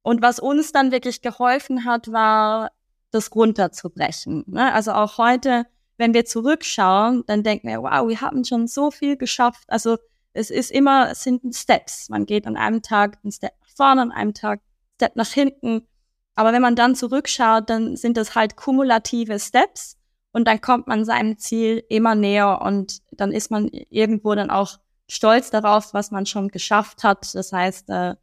Und 0.04 0.22
was 0.22 0.40
uns 0.40 0.72
dann 0.72 0.92
wirklich 0.92 1.22
geholfen 1.22 1.84
hat, 1.84 2.12
war, 2.12 2.72
das 3.12 3.34
runterzubrechen. 3.34 4.44
Ne? 4.48 4.74
Also 4.74 4.92
auch 4.92 5.18
heute, 5.18 5.66
wenn 5.98 6.14
wir 6.14 6.26
zurückschauen, 6.26 7.24
dann 7.26 7.44
denken 7.44 7.68
wir, 7.68 7.82
wow, 7.82 8.08
wir 8.08 8.22
haben 8.22 8.44
schon 8.44 8.68
so 8.68 8.92
viel 8.92 9.18
geschafft. 9.18 9.64
Also 9.68 9.98
es 10.34 10.50
ist 10.50 10.72
immer, 10.72 11.12
es 11.12 11.24
sind 11.24 11.56
Steps. 11.56 12.10
Man 12.10 12.26
geht 12.26 12.46
an 12.46 12.58
einem 12.58 12.82
Tag 12.82 13.18
einen 13.24 13.32
Step 13.32 13.54
nach 13.60 13.76
vorne, 13.76 14.02
an 14.02 14.12
einem 14.12 14.34
Tag 14.34 14.60
einen 14.60 14.96
Step 14.96 15.16
nach 15.16 15.32
hinten. 15.32 15.88
Aber 16.36 16.54
wenn 16.54 16.62
man 16.62 16.76
dann 16.76 16.96
zurückschaut, 16.96 17.70
dann 17.70 17.96
sind 17.96 18.18
das 18.18 18.36
halt 18.36 18.56
kumulative 18.56 19.40
Steps 19.40 19.97
und 20.38 20.48
dann 20.48 20.62
kommt 20.62 20.86
man 20.86 21.04
seinem 21.04 21.40
Ziel 21.40 21.84
immer 21.90 22.14
näher 22.14 22.62
und 22.62 23.02
dann 23.10 23.32
ist 23.32 23.50
man 23.50 23.70
irgendwo 23.90 24.36
dann 24.36 24.52
auch 24.52 24.78
stolz 25.08 25.50
darauf, 25.50 25.96
was 25.96 26.12
man 26.12 26.28
schon 26.28 26.50
geschafft 26.50 27.04
hat. 27.04 27.34
Das 27.34 27.52
heißt, 27.52 27.90
äh, 27.90 28.14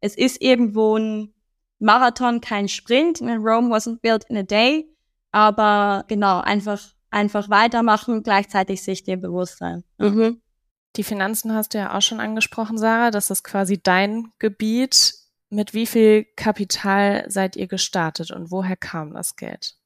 es 0.00 0.16
ist 0.16 0.42
irgendwo 0.42 0.96
ein 0.96 1.32
Marathon, 1.78 2.40
kein 2.40 2.66
Sprint. 2.66 3.20
Rome 3.22 3.72
wasn't 3.72 4.00
built 4.00 4.24
in 4.24 4.38
a 4.38 4.42
day. 4.42 4.92
Aber 5.30 6.04
genau, 6.08 6.40
einfach, 6.40 6.82
einfach 7.12 7.48
weitermachen, 7.50 8.24
gleichzeitig 8.24 8.82
sich 8.82 9.04
dem 9.04 9.20
bewusst 9.20 9.58
sein. 9.58 9.84
Mhm. 9.98 10.42
Die 10.96 11.04
Finanzen 11.04 11.54
hast 11.54 11.74
du 11.74 11.78
ja 11.78 11.96
auch 11.96 12.02
schon 12.02 12.18
angesprochen, 12.18 12.78
Sarah. 12.78 13.12
Das 13.12 13.30
ist 13.30 13.44
quasi 13.44 13.80
dein 13.80 14.32
Gebiet. 14.40 15.14
Mit 15.50 15.72
wie 15.72 15.86
viel 15.86 16.26
Kapital 16.34 17.30
seid 17.30 17.54
ihr 17.54 17.68
gestartet 17.68 18.32
und 18.32 18.50
woher 18.50 18.76
kam 18.76 19.14
das 19.14 19.36
Geld? 19.36 19.76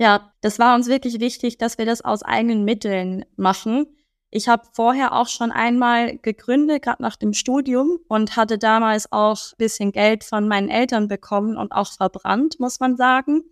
Ja, 0.00 0.32
das 0.40 0.58
war 0.58 0.74
uns 0.74 0.88
wirklich 0.88 1.20
wichtig, 1.20 1.58
dass 1.58 1.76
wir 1.76 1.84
das 1.84 2.00
aus 2.00 2.22
eigenen 2.22 2.64
Mitteln 2.64 3.26
machen. 3.36 3.86
Ich 4.30 4.48
habe 4.48 4.62
vorher 4.72 5.12
auch 5.12 5.28
schon 5.28 5.52
einmal 5.52 6.16
gegründet, 6.18 6.82
gerade 6.82 7.02
nach 7.02 7.16
dem 7.16 7.34
Studium 7.34 7.98
und 8.08 8.34
hatte 8.36 8.56
damals 8.56 9.12
auch 9.12 9.38
bisschen 9.58 9.92
Geld 9.92 10.24
von 10.24 10.48
meinen 10.48 10.70
Eltern 10.70 11.06
bekommen 11.08 11.58
und 11.58 11.72
auch 11.72 11.92
verbrannt, 11.92 12.58
muss 12.58 12.80
man 12.80 12.96
sagen. 12.96 13.42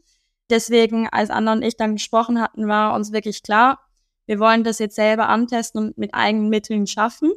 Deswegen, 0.48 1.06
als 1.10 1.28
Anna 1.28 1.52
und 1.52 1.62
ich 1.62 1.76
dann 1.76 1.96
gesprochen 1.96 2.40
hatten, 2.40 2.66
war 2.66 2.94
uns 2.94 3.12
wirklich 3.12 3.42
klar, 3.42 3.80
wir 4.24 4.38
wollen 4.38 4.64
das 4.64 4.78
jetzt 4.78 4.96
selber 4.96 5.28
antesten 5.28 5.78
und 5.78 5.98
mit 5.98 6.14
eigenen 6.14 6.48
Mitteln 6.48 6.86
schaffen. 6.86 7.30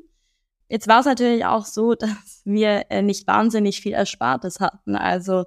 Jetzt 0.70 0.88
war 0.88 1.02
es 1.02 1.06
natürlich 1.06 1.46
auch 1.46 1.66
so, 1.66 1.96
dass 2.00 2.44
wir 2.46 2.86
äh, 2.90 3.02
nicht 3.02 3.28
wahnsinnig 3.28 3.82
viel 3.82 3.94
Erspartes 3.94 4.62
hatten. 4.62 4.96
Also 4.96 5.44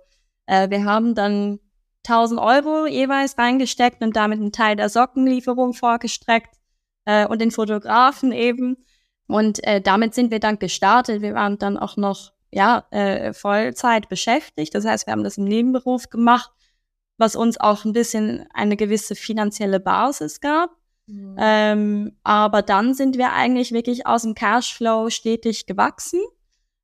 Äh, 0.46 0.70
wir 0.70 0.84
haben 0.84 1.14
dann 1.14 1.60
1000 2.08 2.40
Euro 2.40 2.86
jeweils 2.86 3.38
reingesteckt 3.38 4.02
und 4.02 4.16
damit 4.16 4.40
einen 4.40 4.52
Teil 4.52 4.76
der 4.76 4.88
Sockenlieferung 4.88 5.72
vorgestreckt 5.74 6.54
äh, 7.04 7.26
und 7.26 7.40
den 7.40 7.50
Fotografen 7.50 8.32
eben. 8.32 8.76
Und 9.26 9.64
äh, 9.64 9.80
damit 9.80 10.14
sind 10.14 10.30
wir 10.30 10.40
dann 10.40 10.58
gestartet. 10.58 11.22
Wir 11.22 11.34
waren 11.34 11.58
dann 11.58 11.78
auch 11.78 11.96
noch 11.96 12.32
ja 12.50 12.86
äh, 12.90 13.32
Vollzeit 13.32 14.08
beschäftigt. 14.08 14.74
Das 14.74 14.84
heißt, 14.84 15.06
wir 15.06 15.12
haben 15.12 15.24
das 15.24 15.38
im 15.38 15.44
Nebenberuf 15.44 16.10
gemacht, 16.10 16.50
was 17.16 17.36
uns 17.36 17.58
auch 17.58 17.84
ein 17.84 17.92
bisschen 17.92 18.46
eine 18.52 18.76
gewisse 18.76 19.14
finanzielle 19.14 19.80
Basis 19.80 20.40
gab. 20.40 20.70
Mhm. 21.06 21.36
Ähm, 21.38 22.16
aber 22.22 22.62
dann 22.62 22.94
sind 22.94 23.18
wir 23.18 23.32
eigentlich 23.32 23.72
wirklich 23.72 24.06
aus 24.06 24.22
dem 24.22 24.34
Cashflow 24.34 25.10
stetig 25.10 25.66
gewachsen. 25.66 26.20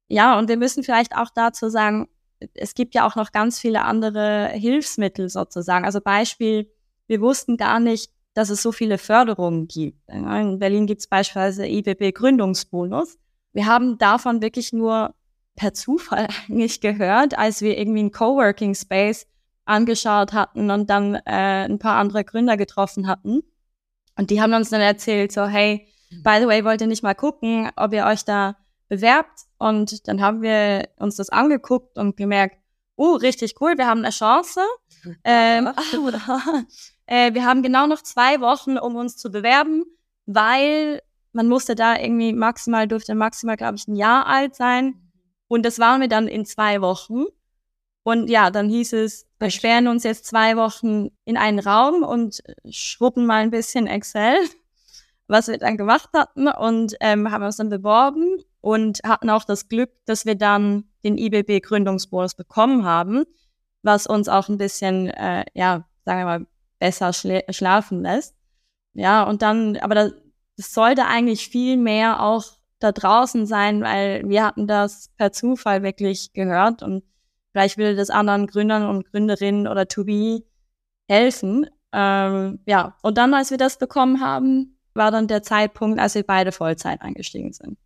Ja, 0.09 0.39
und 0.39 0.49
wir 0.49 0.57
müssen 0.57 0.83
vielleicht 0.83 1.17
auch 1.17 1.31
dazu 1.35 1.69
sagen, 1.69 2.09
es 2.55 2.75
gibt 2.75 2.95
ja 2.95 3.07
auch 3.07 3.17
noch 3.17 3.33
ganz 3.33 3.59
viele 3.59 3.83
andere 3.83 4.49
Hilfsmittel 4.49 5.29
sozusagen. 5.29 5.85
Also 5.85 6.01
Beispiel, 6.01 6.71
wir 7.07 7.21
wussten 7.21 7.57
gar 7.57 7.81
nicht, 7.81 8.11
dass 8.35 8.51
es 8.51 8.63
so 8.63 8.73
viele 8.73 8.99
Förderungen 8.99 9.67
gibt. 9.67 9.99
In 10.09 10.59
Berlin 10.59 10.87
gibt 10.87 11.01
es 11.01 11.09
beispielsweise 11.09 11.67
IBB 11.67 12.15
Gründungsbonus. 12.15 13.19
Wir 13.53 13.67
haben 13.67 13.99
davon 13.99 14.43
wirklich 14.43 14.73
nur 14.73 15.15
per 15.57 15.75
Zufall 15.75 16.29
eigentlich 16.49 16.81
gehört, 16.81 17.37
als 17.37 17.61
wir 17.61 17.77
irgendwie 17.77 18.01
einen 18.01 18.13
Coworking 18.13 18.75
Space 18.75 19.27
angeschaut 19.65 20.33
hatten 20.33 20.71
und 20.71 20.89
dann 20.89 21.15
äh, 21.15 21.65
ein 21.65 21.79
paar 21.79 21.97
andere 21.97 22.25
Gründer 22.25 22.57
getroffen 22.57 23.07
hatten. 23.07 23.43
Und 24.17 24.31
die 24.31 24.41
haben 24.41 24.53
uns 24.53 24.71
dann 24.71 24.81
erzählt, 24.81 25.33
so, 25.33 25.47
hey, 25.47 25.87
mhm. 26.11 26.23
by 26.23 26.39
the 26.41 26.47
way, 26.47 26.65
wollt 26.65 26.81
ihr 26.81 26.87
nicht 26.87 27.03
mal 27.03 27.15
gucken, 27.15 27.71
ob 27.77 27.93
ihr 27.93 28.07
euch 28.07 28.25
da 28.25 28.57
bewerbt? 28.89 29.47
Und 29.61 30.09
dann 30.09 30.23
haben 30.23 30.41
wir 30.41 30.89
uns 30.97 31.17
das 31.17 31.29
angeguckt 31.29 31.99
und 31.99 32.17
gemerkt, 32.17 32.57
oh, 32.97 33.13
richtig 33.13 33.61
cool, 33.61 33.77
wir 33.77 33.87
haben 33.87 34.01
eine 34.01 34.11
Chance. 34.11 34.61
Ähm, 35.25 35.71
äh, 37.07 37.33
wir 37.33 37.47
haben 37.47 37.63
genau 37.63 37.87
noch 37.87 38.03
zwei 38.03 38.43
Wochen, 38.43 38.77
um 38.77 38.97
uns 38.97 39.17
zu 39.17 39.31
bewerben, 39.31 39.85
weil 40.27 41.01
man 41.33 41.49
musste 41.49 41.75
da 41.75 41.97
irgendwie 41.97 42.35
maximal, 42.35 42.87
durfte 42.87 43.15
maximal, 43.15 43.57
glaube 43.57 43.77
ich, 43.77 43.89
ein 43.89 43.97
Jahr 43.97 44.27
alt 44.27 44.55
sein. 44.57 45.11
Und 45.49 45.65
das 45.65 45.79
waren 45.79 46.03
wir 46.03 46.09
dann 46.09 46.29
in 46.29 46.45
zwei 46.45 46.83
Wochen. 46.83 47.25
Und 48.03 48.29
ja, 48.29 48.51
dann 48.51 48.69
hieß 48.69 48.93
es, 48.93 49.27
wir 49.39 49.49
sperren 49.49 49.89
uns 49.89 50.05
jetzt 50.05 50.27
zwei 50.27 50.59
Wochen 50.59 51.09
in 51.25 51.39
einen 51.39 51.61
Raum 51.61 52.03
und 52.03 52.43
schruppen 52.69 53.25
mal 53.25 53.41
ein 53.43 53.51
bisschen 53.51 53.87
Excel, 53.87 54.37
was 55.29 55.49
wir 55.49 55.57
dann 55.57 55.79
gemacht 55.79 56.11
hatten 56.13 56.47
und 56.47 56.95
ähm, 57.01 57.31
haben 57.31 57.45
uns 57.45 57.57
dann 57.57 57.71
beworben 57.71 58.45
und 58.61 59.01
hatten 59.05 59.31
auch 59.31 59.45
das 59.45 59.69
Glück, 59.69 59.91
dass 60.07 60.27
wir 60.27 60.35
dann 60.35 60.85
den 61.05 61.17
IBB 61.19 61.63
Gründungsbonus 61.63 62.35
bekommen 62.35 62.85
haben, 62.85 63.25
was 63.83 64.07
uns 64.07 64.29
auch 64.29 64.49
ein 64.49 64.59
bisschen, 64.59 65.09
äh, 65.09 65.45
ja, 65.55 65.87
sagen 66.05 66.21
wir 66.21 66.25
mal, 66.25 66.47
besser 66.79 67.13
schla 67.13 67.41
schlafen 67.51 68.03
lässt. 68.03 68.35
Ja, 68.95 69.23
und 69.23 69.43
dann, 69.43 69.77
aber 69.79 69.95
das, 69.95 70.13
das 70.57 70.75
sollte 70.75 71.07
eigentlich 71.07 71.49
viel 71.49 71.77
mehr 71.77 72.23
auch 72.23 72.45
da 72.81 72.93
draußen 72.93 73.47
sein, 73.47 73.83
weil 73.83 74.29
wir 74.29 74.45
hatten 74.45 74.67
das 74.67 75.11
per 75.17 75.33
Zufall 75.33 75.83
wirklich 75.83 76.33
gehört 76.33 76.83
und 76.83 77.05
vielleicht 77.53 77.79
würde 77.79 77.97
das 77.97 78.11
anderen 78.11 78.47
Gründern 78.47 78.89
und 78.89 79.07
Gründerinnen 79.11 79.69
oder 79.69 79.87
To 79.87 80.05
Be 80.05 80.43
helfen. 81.09 81.67
Ähm, 81.93 82.61
ja, 82.67 82.97
und 83.03 83.19
dann, 83.19 83.35
als 83.35 83.51
wir 83.51 83.59
das 83.59 83.79
bekommen 83.79 84.21
haben, 84.21 84.79
war 84.95 85.11
dann 85.11 85.29
der 85.29 85.43
Zeitpunkt, 85.43 86.01
als 86.01 86.15
wir 86.15 86.25
beide 86.25 86.53
Vollzeit 86.53 87.03
eingestiegen 87.03 87.53
sind. 87.53 87.79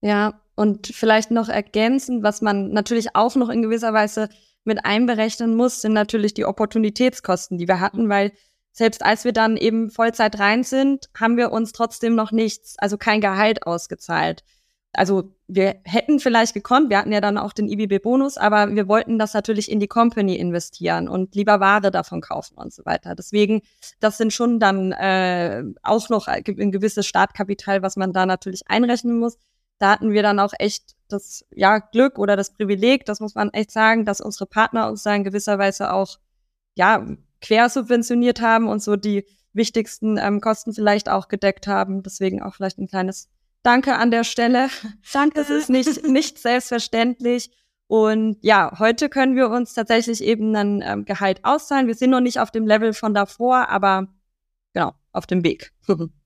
Ja, 0.00 0.40
und 0.54 0.88
vielleicht 0.88 1.30
noch 1.30 1.48
ergänzen, 1.48 2.22
was 2.22 2.42
man 2.42 2.70
natürlich 2.70 3.14
auch 3.14 3.36
noch 3.36 3.48
in 3.48 3.62
gewisser 3.62 3.92
Weise 3.92 4.28
mit 4.64 4.84
einberechnen 4.84 5.54
muss, 5.54 5.80
sind 5.80 5.92
natürlich 5.92 6.34
die 6.34 6.44
Opportunitätskosten, 6.44 7.58
die 7.58 7.68
wir 7.68 7.80
hatten, 7.80 8.08
weil 8.08 8.32
selbst 8.72 9.04
als 9.04 9.24
wir 9.24 9.32
dann 9.32 9.56
eben 9.56 9.90
Vollzeit 9.90 10.38
rein 10.38 10.62
sind, 10.62 11.08
haben 11.18 11.36
wir 11.36 11.52
uns 11.52 11.72
trotzdem 11.72 12.14
noch 12.14 12.32
nichts, 12.32 12.76
also 12.78 12.96
kein 12.96 13.20
Gehalt 13.20 13.66
ausgezahlt. 13.66 14.44
Also 14.92 15.34
wir 15.48 15.76
hätten 15.84 16.18
vielleicht 16.18 16.54
gekonnt, 16.54 16.90
wir 16.90 16.98
hatten 16.98 17.12
ja 17.12 17.20
dann 17.20 17.38
auch 17.38 17.52
den 17.52 17.68
IBB-Bonus, 17.68 18.36
aber 18.36 18.74
wir 18.74 18.88
wollten 18.88 19.18
das 19.18 19.34
natürlich 19.34 19.70
in 19.70 19.80
die 19.80 19.86
Company 19.86 20.36
investieren 20.36 21.08
und 21.08 21.34
lieber 21.34 21.60
Ware 21.60 21.90
davon 21.90 22.20
kaufen 22.20 22.56
und 22.56 22.72
so 22.72 22.84
weiter. 22.84 23.14
Deswegen, 23.14 23.62
das 24.00 24.18
sind 24.18 24.32
schon 24.32 24.60
dann 24.60 24.92
äh, 24.92 25.64
auch 25.82 26.08
noch 26.08 26.26
ein 26.26 26.42
gewisses 26.44 27.06
Startkapital, 27.06 27.82
was 27.82 27.96
man 27.96 28.12
da 28.12 28.26
natürlich 28.26 28.62
einrechnen 28.68 29.18
muss 29.18 29.38
da 29.78 29.92
hatten 29.92 30.12
wir 30.12 30.22
dann 30.22 30.40
auch 30.40 30.52
echt 30.58 30.96
das 31.08 31.44
ja, 31.50 31.78
Glück 31.78 32.18
oder 32.18 32.36
das 32.36 32.52
Privileg, 32.52 33.06
das 33.06 33.20
muss 33.20 33.34
man 33.34 33.50
echt 33.50 33.70
sagen, 33.70 34.04
dass 34.04 34.20
unsere 34.20 34.46
Partner 34.46 34.88
uns 34.88 35.02
da 35.02 35.14
in 35.14 35.24
gewisser 35.24 35.58
Weise 35.58 35.92
auch 35.92 36.18
ja, 36.74 37.06
quersubventioniert 37.40 38.40
haben 38.40 38.68
und 38.68 38.82
so 38.82 38.96
die 38.96 39.24
wichtigsten 39.52 40.18
ähm, 40.18 40.40
Kosten 40.40 40.72
vielleicht 40.72 41.08
auch 41.08 41.28
gedeckt 41.28 41.66
haben. 41.66 42.02
Deswegen 42.02 42.42
auch 42.42 42.54
vielleicht 42.54 42.78
ein 42.78 42.88
kleines 42.88 43.28
Danke 43.62 43.96
an 43.96 44.10
der 44.10 44.24
Stelle. 44.24 44.68
Danke. 45.12 45.34
Das 45.34 45.50
ist 45.50 45.70
nicht, 45.70 46.06
nicht 46.06 46.38
selbstverständlich. 46.38 47.50
Und 47.86 48.36
ja, 48.42 48.78
heute 48.78 49.08
können 49.08 49.34
wir 49.34 49.48
uns 49.48 49.74
tatsächlich 49.74 50.22
eben 50.22 50.54
ein 50.54 50.82
ähm, 50.84 51.04
Gehalt 51.04 51.44
auszahlen. 51.44 51.86
Wir 51.86 51.94
sind 51.94 52.10
noch 52.10 52.20
nicht 52.20 52.38
auf 52.38 52.50
dem 52.50 52.66
Level 52.66 52.92
von 52.92 53.14
davor, 53.14 53.68
aber 53.70 54.08
genau, 54.74 54.92
auf 55.12 55.26
dem 55.26 55.42
Weg. 55.42 55.72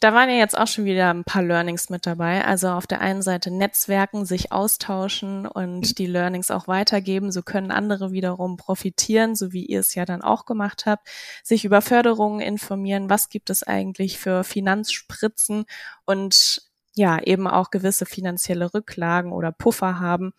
Da 0.00 0.12
waren 0.12 0.28
ja 0.28 0.36
jetzt 0.36 0.58
auch 0.58 0.66
schon 0.66 0.84
wieder 0.84 1.10
ein 1.10 1.24
paar 1.24 1.42
Learnings 1.42 1.88
mit 1.88 2.06
dabei. 2.06 2.44
Also 2.44 2.70
auf 2.70 2.86
der 2.88 3.00
einen 3.00 3.22
Seite 3.22 3.52
Netzwerken, 3.52 4.24
sich 4.26 4.50
austauschen 4.50 5.46
und 5.46 5.98
die 5.98 6.06
Learnings 6.06 6.50
auch 6.50 6.66
weitergeben. 6.66 7.30
So 7.30 7.42
können 7.42 7.70
andere 7.70 8.10
wiederum 8.10 8.56
profitieren, 8.56 9.36
so 9.36 9.52
wie 9.52 9.64
ihr 9.64 9.80
es 9.80 9.94
ja 9.94 10.04
dann 10.04 10.22
auch 10.22 10.44
gemacht 10.44 10.86
habt. 10.86 11.08
Sich 11.44 11.64
über 11.64 11.82
Förderungen 11.82 12.40
informieren. 12.40 13.10
Was 13.10 13.28
gibt 13.28 13.50
es 13.50 13.62
eigentlich 13.62 14.18
für 14.18 14.42
Finanzspritzen 14.42 15.66
und 16.04 16.62
ja, 16.94 17.18
eben 17.22 17.46
auch 17.46 17.70
gewisse 17.70 18.04
finanzielle 18.04 18.74
Rücklagen 18.74 19.32
oder 19.32 19.50
Puffer 19.50 19.98
haben, 19.98 20.32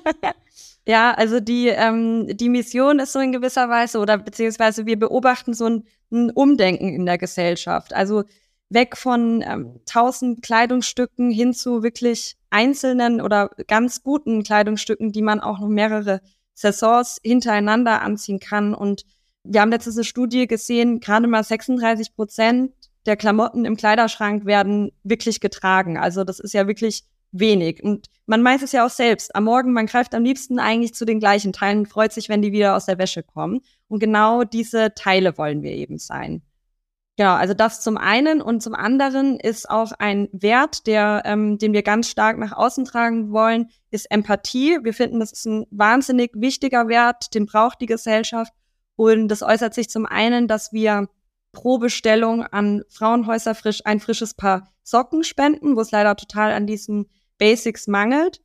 ja, 0.85 1.13
also 1.13 1.39
die, 1.39 1.67
ähm, 1.69 2.27
die 2.35 2.49
Mission 2.49 2.99
ist 2.99 3.13
so 3.13 3.19
in 3.19 3.31
gewisser 3.31 3.69
Weise 3.69 3.99
oder 3.99 4.17
beziehungsweise 4.17 4.85
wir 4.85 4.99
beobachten 4.99 5.53
so 5.53 5.67
ein, 5.67 5.83
ein 6.11 6.31
Umdenken 6.31 6.89
in 6.89 7.05
der 7.05 7.17
Gesellschaft. 7.17 7.93
Also 7.93 8.25
weg 8.67 8.97
von 8.97 9.41
ähm, 9.41 9.79
tausend 9.85 10.41
Kleidungsstücken 10.41 11.31
hin 11.31 11.53
zu 11.53 11.81
wirklich 11.81 12.35
einzelnen 12.49 13.21
oder 13.21 13.51
ganz 13.67 14.03
guten 14.03 14.43
Kleidungsstücken, 14.43 15.13
die 15.13 15.21
man 15.21 15.39
auch 15.39 15.59
noch 15.59 15.69
mehrere 15.69 16.19
Saisons 16.55 17.21
hintereinander 17.23 18.01
anziehen 18.01 18.41
kann 18.41 18.73
und 18.73 19.05
wir 19.45 19.61
haben 19.61 19.71
letztens 19.71 19.97
eine 19.97 20.03
Studie 20.03 20.47
gesehen, 20.47 20.99
gerade 20.99 21.27
mal 21.27 21.43
36 21.43 22.15
Prozent 22.15 22.71
der 23.05 23.15
Klamotten 23.15 23.65
im 23.65 23.77
Kleiderschrank 23.77 24.45
werden 24.45 24.91
wirklich 25.03 25.39
getragen. 25.39 25.97
Also 25.97 26.23
das 26.23 26.39
ist 26.39 26.53
ja 26.53 26.67
wirklich 26.67 27.03
wenig. 27.31 27.83
Und 27.83 28.07
man 28.25 28.41
meint 28.41 28.63
es 28.63 28.71
ja 28.71 28.85
auch 28.85 28.89
selbst. 28.89 29.35
Am 29.35 29.43
Morgen, 29.43 29.73
man 29.73 29.85
greift 29.85 30.15
am 30.15 30.23
liebsten 30.23 30.59
eigentlich 30.59 30.93
zu 30.93 31.05
den 31.05 31.19
gleichen 31.19 31.53
Teilen, 31.53 31.85
freut 31.85 32.13
sich, 32.13 32.29
wenn 32.29 32.41
die 32.41 32.51
wieder 32.51 32.75
aus 32.75 32.85
der 32.85 32.97
Wäsche 32.97 33.23
kommen. 33.23 33.61
Und 33.87 33.99
genau 33.99 34.43
diese 34.43 34.93
Teile 34.95 35.37
wollen 35.37 35.61
wir 35.61 35.71
eben 35.71 35.97
sein. 35.97 36.41
Genau, 37.17 37.33
also 37.35 37.53
das 37.53 37.81
zum 37.81 37.95
einen 37.97 38.41
und 38.41 38.61
zum 38.61 38.75
anderen 38.75 39.39
ist 39.39 39.69
auch 39.69 39.93
ein 39.99 40.27
Wert, 40.33 40.85
der, 40.85 41.21
ähm, 41.23 41.57
den 41.57 41.71
wir 41.71 41.81
ganz 41.81 42.09
stark 42.09 42.37
nach 42.37 42.51
außen 42.51 42.83
tragen 42.83 43.31
wollen, 43.31 43.69
ist 43.89 44.11
Empathie. 44.11 44.79
Wir 44.83 44.93
finden, 44.93 45.21
das 45.21 45.31
ist 45.31 45.45
ein 45.45 45.65
wahnsinnig 45.71 46.31
wichtiger 46.33 46.89
Wert, 46.89 47.33
den 47.33 47.45
braucht 47.45 47.79
die 47.79 47.85
Gesellschaft. 47.85 48.51
Und 48.95 49.27
das 49.27 49.43
äußert 49.43 49.73
sich 49.73 49.89
zum 49.89 50.05
einen, 50.05 50.47
dass 50.47 50.73
wir 50.73 51.09
pro 51.51 51.77
Bestellung 51.79 52.43
an 52.43 52.83
Frauenhäuser 52.89 53.55
frisch 53.55 53.81
ein 53.85 53.99
frisches 53.99 54.33
Paar 54.33 54.71
Socken 54.83 55.23
spenden, 55.23 55.75
wo 55.75 55.81
es 55.81 55.91
leider 55.91 56.15
total 56.15 56.51
an 56.51 56.67
diesen 56.67 57.09
Basics 57.37 57.87
mangelt. 57.87 58.41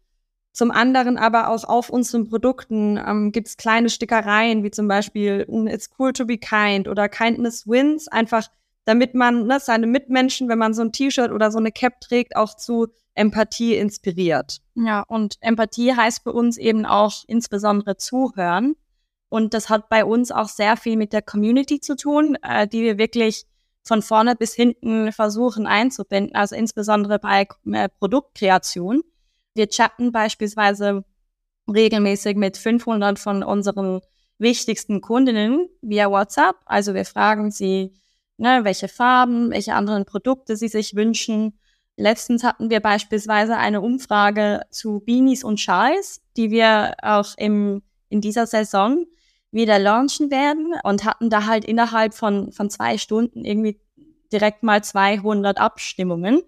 Zum 0.53 0.71
anderen 0.71 1.17
aber 1.17 1.49
auch 1.49 1.65
auf 1.65 1.91
unseren 1.91 2.29
Produkten 2.29 2.97
ähm, 2.97 3.31
gibt 3.31 3.49
es 3.49 3.57
kleine 3.57 3.89
Stickereien, 3.89 4.65
wie 4.65 4.71
zum 4.71 4.89
Beispiel 4.89 5.47
It's 5.69 5.91
cool 5.99 6.13
to 6.13 6.25
be 6.25 6.39
kind 6.39 6.89
oder 6.89 7.09
Kindness 7.09 7.69
wins, 7.69 8.09
einfach 8.09 8.49
damit 8.85 9.15
man 9.15 9.47
ne, 9.47 9.61
seine 9.61 9.87
Mitmenschen, 9.87 10.49
wenn 10.49 10.59
man 10.59 10.75
so 10.75 10.83
ein 10.83 10.93
T-Shirt 10.93 11.31
oder 11.31 11.53
so 11.53 11.59
eine 11.59 11.71
Cap 11.71 12.01
trägt, 12.01 12.35
auch 12.35 12.57
zu 12.57 12.89
Empathie 13.15 13.77
inspiriert. 13.77 14.61
Ja, 14.75 15.03
und 15.03 15.37
Empathie 15.41 15.95
heißt 15.95 16.25
bei 16.25 16.33
uns 16.33 16.57
eben 16.57 16.87
auch 16.87 17.23
insbesondere 17.29 17.97
zuhören. 17.97 18.75
Und 19.31 19.55
das 19.55 19.71
hat 19.71 19.89
bei 19.89 20.05
uns 20.05 20.31
auch 20.33 20.49
sehr 20.49 20.77
viel 20.77 20.97
mit 20.97 21.15
der 21.15 21.23
Community 21.23 21.81
zu 21.81 21.97
tun, 21.97 22.37
äh, 22.43 22.69
die 22.69 22.83
wir 22.83 22.99
wirklich 22.99 23.47
von 23.83 24.03
vorne 24.03 24.37
bis 24.37 24.55
hinten 24.55 25.13
versuchen 25.13 25.67
einzubinden, 25.67 26.35
also 26.35 26.55
insbesondere 26.55 27.19
bei 27.19 27.47
äh, 27.73 27.89
Produktkreation. 27.89 29.03
Wir 29.55 29.69
chatten 29.69 30.13
beispielsweise 30.13 31.05
regelmäßig 31.73 32.37
mit 32.37 32.57
500 32.57 33.19
von 33.19 33.43
unseren 33.43 34.01
wichtigsten 34.39 35.01
Kundinnen 35.01 35.69
via 35.81 36.11
WhatsApp. 36.11 36.57
Also 36.67 36.95
wir 36.95 37.05
fragen 37.05 37.53
sie, 37.53 37.93
ne, 38.37 38.61
welche 38.65 38.89
Farben, 38.89 39.51
welche 39.51 39.75
anderen 39.75 40.07
Produkte 40.07 40.57
sie 40.57 40.69
sich 40.69 40.97
wünschen. 40.97 41.57
Letztens 41.97 42.43
hatten 42.43 42.69
wir 42.69 42.81
beispielsweise 42.81 43.57
eine 43.57 43.81
Umfrage 43.81 44.63
zu 44.71 45.01
Beanies 45.01 45.45
und 45.45 45.61
Schals, 45.61 46.21
die 46.37 46.51
wir 46.51 46.95
auch 47.03 47.35
im, 47.37 47.83
in 48.09 48.21
dieser 48.21 48.47
Saison 48.47 49.07
wieder 49.53 49.79
launchen 49.79 50.31
werden 50.31 50.75
und 50.85 51.05
hatten 51.05 51.31
da 51.31 51.47
halt 51.47 51.65
innerhalb 51.65 52.15
von, 52.15 52.53
von 52.53 52.71
zwei 52.71 52.99
Stunden 52.99 53.45
irgendwie 53.45 53.81
direkt 54.33 54.63
mal 54.63 54.83
200 54.83 55.59
Abstimmungen, 55.59 56.43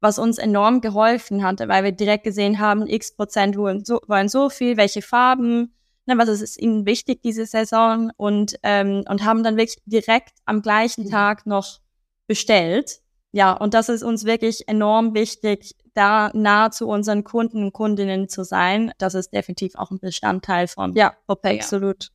was 0.00 0.18
uns 0.18 0.38
enorm 0.38 0.80
geholfen 0.80 1.42
hatte, 1.42 1.68
weil 1.68 1.84
wir 1.84 1.92
direkt 1.92 2.24
gesehen 2.24 2.58
haben, 2.58 2.86
x 2.86 3.16
Prozent 3.16 3.56
wollen 3.56 3.84
so, 3.84 4.00
wollen 4.06 4.28
so 4.28 4.50
viel, 4.50 4.76
welche 4.76 5.02
Farben, 5.02 5.74
ne, 6.06 6.16
was 6.16 6.28
ist 6.28 6.60
ihnen 6.60 6.86
wichtig 6.86 7.22
diese 7.22 7.46
Saison 7.46 8.12
und, 8.16 8.56
ähm, 8.62 9.04
und 9.08 9.24
haben 9.24 9.42
dann 9.42 9.56
wirklich 9.56 9.82
direkt 9.86 10.34
am 10.44 10.62
gleichen 10.62 11.04
mhm. 11.04 11.10
Tag 11.10 11.46
noch 11.46 11.80
bestellt. 12.26 13.00
Ja, 13.32 13.52
und 13.52 13.74
das 13.74 13.88
ist 13.88 14.04
uns 14.04 14.24
wirklich 14.24 14.68
enorm 14.68 15.14
wichtig, 15.14 15.74
da 15.94 16.30
nah 16.34 16.70
zu 16.70 16.86
unseren 16.86 17.24
Kunden 17.24 17.64
und 17.64 17.72
Kundinnen 17.72 18.28
zu 18.28 18.44
sein. 18.44 18.92
Das 18.98 19.14
ist 19.14 19.32
definitiv 19.32 19.74
auch 19.74 19.90
ein 19.90 19.98
Bestandteil 19.98 20.68
von 20.68 20.94
ja, 20.94 21.14
Popeye. 21.26 21.58
Absolut. 21.58 22.10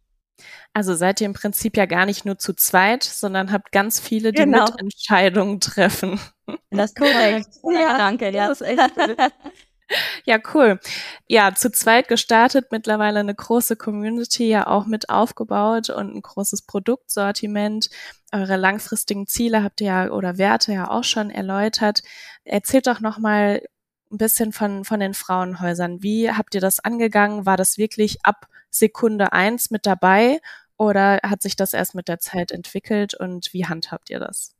Also 0.73 0.95
seid 0.95 1.21
ihr 1.21 1.25
im 1.25 1.33
Prinzip 1.33 1.77
ja 1.77 1.85
gar 1.85 2.05
nicht 2.05 2.25
nur 2.25 2.37
zu 2.37 2.53
zweit, 2.53 3.03
sondern 3.03 3.51
habt 3.51 3.71
ganz 3.71 3.99
viele, 3.99 4.31
die 4.31 4.43
genau. 4.43 4.65
Mitentscheidungen 4.65 5.59
treffen. 5.59 6.19
Das 6.69 6.91
ist 6.91 6.97
korrekt. 6.97 7.47
Ja, 7.71 7.97
danke. 7.97 8.31
Ja. 8.31 8.47
Das 8.47 8.61
ist 8.61 8.67
echt 8.67 8.79
Ja, 10.25 10.37
cool. 10.53 10.79
Ja, 11.27 11.55
zu 11.55 11.71
zweit 11.71 12.07
gestartet, 12.07 12.67
mittlerweile 12.71 13.19
eine 13.21 13.33
große 13.33 13.75
Community 13.75 14.47
ja 14.47 14.67
auch 14.67 14.85
mit 14.85 15.09
aufgebaut 15.09 15.89
und 15.89 16.15
ein 16.15 16.21
großes 16.21 16.63
Produktsortiment. 16.63 17.89
Eure 18.31 18.57
langfristigen 18.57 19.25
Ziele 19.25 19.63
habt 19.63 19.81
ihr 19.81 19.87
ja 19.87 20.11
oder 20.11 20.37
Werte 20.37 20.73
ja 20.73 20.89
auch 20.89 21.03
schon 21.03 21.31
erläutert. 21.31 22.03
Erzählt 22.43 22.85
doch 22.85 22.99
nochmal 22.99 23.63
ein 24.11 24.17
bisschen 24.17 24.51
von, 24.51 24.85
von 24.85 24.99
den 24.99 25.13
Frauenhäusern. 25.13 26.01
Wie 26.01 26.31
habt 26.31 26.55
ihr 26.55 26.61
das 26.61 26.79
angegangen? 26.79 27.45
War 27.45 27.57
das 27.57 27.77
wirklich 27.77 28.17
ab 28.23 28.47
Sekunde 28.69 29.33
eins 29.33 29.71
mit 29.71 29.85
dabei 29.85 30.39
oder 30.77 31.19
hat 31.23 31.41
sich 31.41 31.55
das 31.55 31.73
erst 31.73 31.95
mit 31.95 32.07
der 32.07 32.19
Zeit 32.19 32.51
entwickelt 32.51 33.13
und 33.13 33.53
wie 33.53 33.65
handhabt 33.65 34.09
ihr 34.09 34.19
das? 34.19 34.55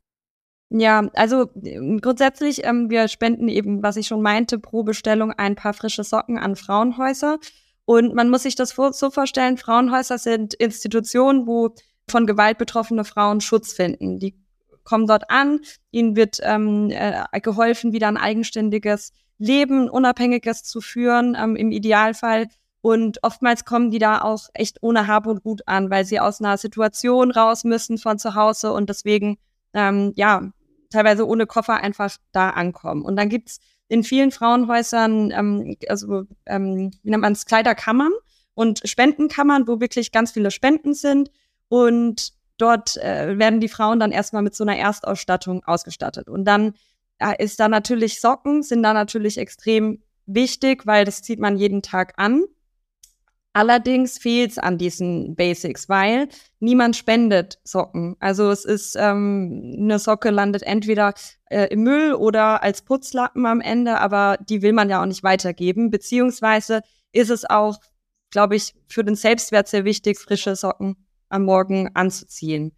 Ja, 0.72 1.10
also 1.14 1.50
ähm, 1.64 2.00
grundsätzlich, 2.00 2.64
ähm, 2.64 2.90
wir 2.92 3.08
spenden 3.08 3.48
eben, 3.48 3.82
was 3.82 3.96
ich 3.98 4.08
schon 4.08 4.22
meinte, 4.22 4.60
pro 4.60 4.84
Bestellung 4.84 5.32
ein 5.32 5.56
paar 5.56 5.74
frische 5.74 6.04
Socken 6.04 6.38
an 6.38 6.56
Frauenhäuser. 6.56 7.40
Und 7.86 8.14
man 8.14 8.30
muss 8.30 8.44
sich 8.44 8.56
das 8.56 8.76
so 8.76 9.10
vorstellen, 9.10 9.58
Frauenhäuser 9.58 10.20
sind 10.20 10.54
Institutionen, 10.54 11.48
wo 11.48 11.74
von 12.08 12.28
Gewalt 12.28 12.60
betroffene 12.60 13.04
Frauen 13.04 13.42
Schutz 13.42 13.74
finden. 13.74 14.20
Die 14.20 14.36
kommen 14.84 15.08
dort 15.08 15.30
an, 15.32 15.62
ihnen 15.90 16.16
wird 16.16 16.40
ähm, 16.44 16.90
äh, 16.92 17.42
geholfen, 17.42 17.92
wieder 17.92 18.08
ein 18.08 18.18
eigenständiges 18.18 19.14
Leben, 19.40 19.90
unabhängiges 19.90 20.64
zu 20.64 20.82
führen, 20.82 21.36
ähm, 21.40 21.56
im 21.56 21.72
Idealfall. 21.72 22.48
Und 22.82 23.24
oftmals 23.24 23.66
kommen 23.66 23.92
die 23.92 24.00
da 24.00 24.22
auch 24.22 24.48
echt 24.54 24.78
ohne 24.82 25.08
Hab 25.08 25.26
und 25.28 25.44
Gut 25.44 25.62
an, 25.66 25.90
weil 25.90 26.06
sie 26.06 26.20
aus 26.20 26.40
einer 26.40 26.58
Situation 26.58 27.32
raus 27.32 27.64
müssen 27.64 27.98
von 27.98 28.20
zu 28.20 28.36
Hause 28.36 28.72
und 28.72 28.90
deswegen, 28.90 29.38
ähm, 29.74 30.14
ja, 30.16 30.52
teilweise 30.90 31.28
ohne 31.28 31.46
Koffer 31.46 31.76
einfach 31.76 32.16
da 32.32 32.52
ankommen. 32.52 33.04
Und 33.04 33.16
dann 33.16 33.30
gibt's 33.30 33.60
in 33.88 34.04
vielen 34.04 34.32
Frauenhäusern, 34.32 35.32
ähm, 35.32 35.76
also 35.88 36.24
ähm, 36.46 36.92
wie 37.04 37.10
nennt 37.10 37.22
man 37.22 37.34
es, 37.34 37.46
Kleiderkammern 37.46 38.12
und 38.54 38.82
Spendenkammern, 38.86 39.68
wo 39.68 39.80
wirklich 39.80 40.12
ganz 40.12 40.32
viele 40.32 40.52
Spenden 40.52 40.94
sind. 40.94 41.32
Und 41.68 42.34
dort 42.58 42.98
äh, 42.98 43.38
werden 43.38 43.60
die 43.60 43.68
Frauen 43.68 44.00
dann 44.00 44.12
erstmal 44.12 44.42
mit 44.42 44.56
so 44.56 44.64
einer 44.64 44.78
Erstausstattung 44.78 45.64
ausgestattet. 45.66 46.30
Und 46.30 46.46
dann 46.46 46.74
ist 47.38 47.60
da 47.60 47.68
natürlich 47.68 48.22
Socken, 48.22 48.64
sind 48.64 48.84
da 48.84 48.94
natürlich 48.94 49.38
extrem 49.38 50.02
wichtig, 50.26 50.86
weil 50.86 51.06
das 51.06 51.22
zieht 51.22 51.40
man 51.40 51.58
jeden 51.58 51.82
Tag 51.82 52.14
an. 52.18 52.44
Allerdings 53.52 54.20
fehlt 54.20 54.52
es 54.52 54.58
an 54.60 54.78
diesen 54.78 55.36
Basics, 55.36 55.90
weil 55.90 56.30
niemand 56.60 56.96
spendet 56.96 57.60
Socken. 57.64 58.16
Also 58.20 58.52
es 58.52 58.64
ist, 58.64 58.96
ähm, 58.96 59.76
eine 59.78 59.98
Socke 59.98 60.30
landet 60.30 60.62
entweder 60.64 61.14
äh, 61.50 61.66
im 61.66 61.82
Müll 61.82 62.14
oder 62.14 62.62
als 62.62 62.84
Putzlappen 62.84 63.46
am 63.48 63.60
Ende, 63.60 64.00
aber 64.00 64.38
die 64.38 64.62
will 64.62 64.74
man 64.74 64.90
ja 64.90 65.02
auch 65.02 65.08
nicht 65.08 65.24
weitergeben. 65.24 65.90
Beziehungsweise 65.90 66.82
ist 67.12 67.32
es 67.32 67.44
auch, 67.50 67.80
glaube 68.30 68.56
ich, 68.56 68.76
für 68.88 69.04
den 69.04 69.16
Selbstwert 69.16 69.68
sehr 69.68 69.84
wichtig, 69.84 70.20
frische 70.20 70.56
Socken 70.56 70.96
am 71.28 71.44
Morgen 71.44 71.90
anzuziehen. 71.96 72.72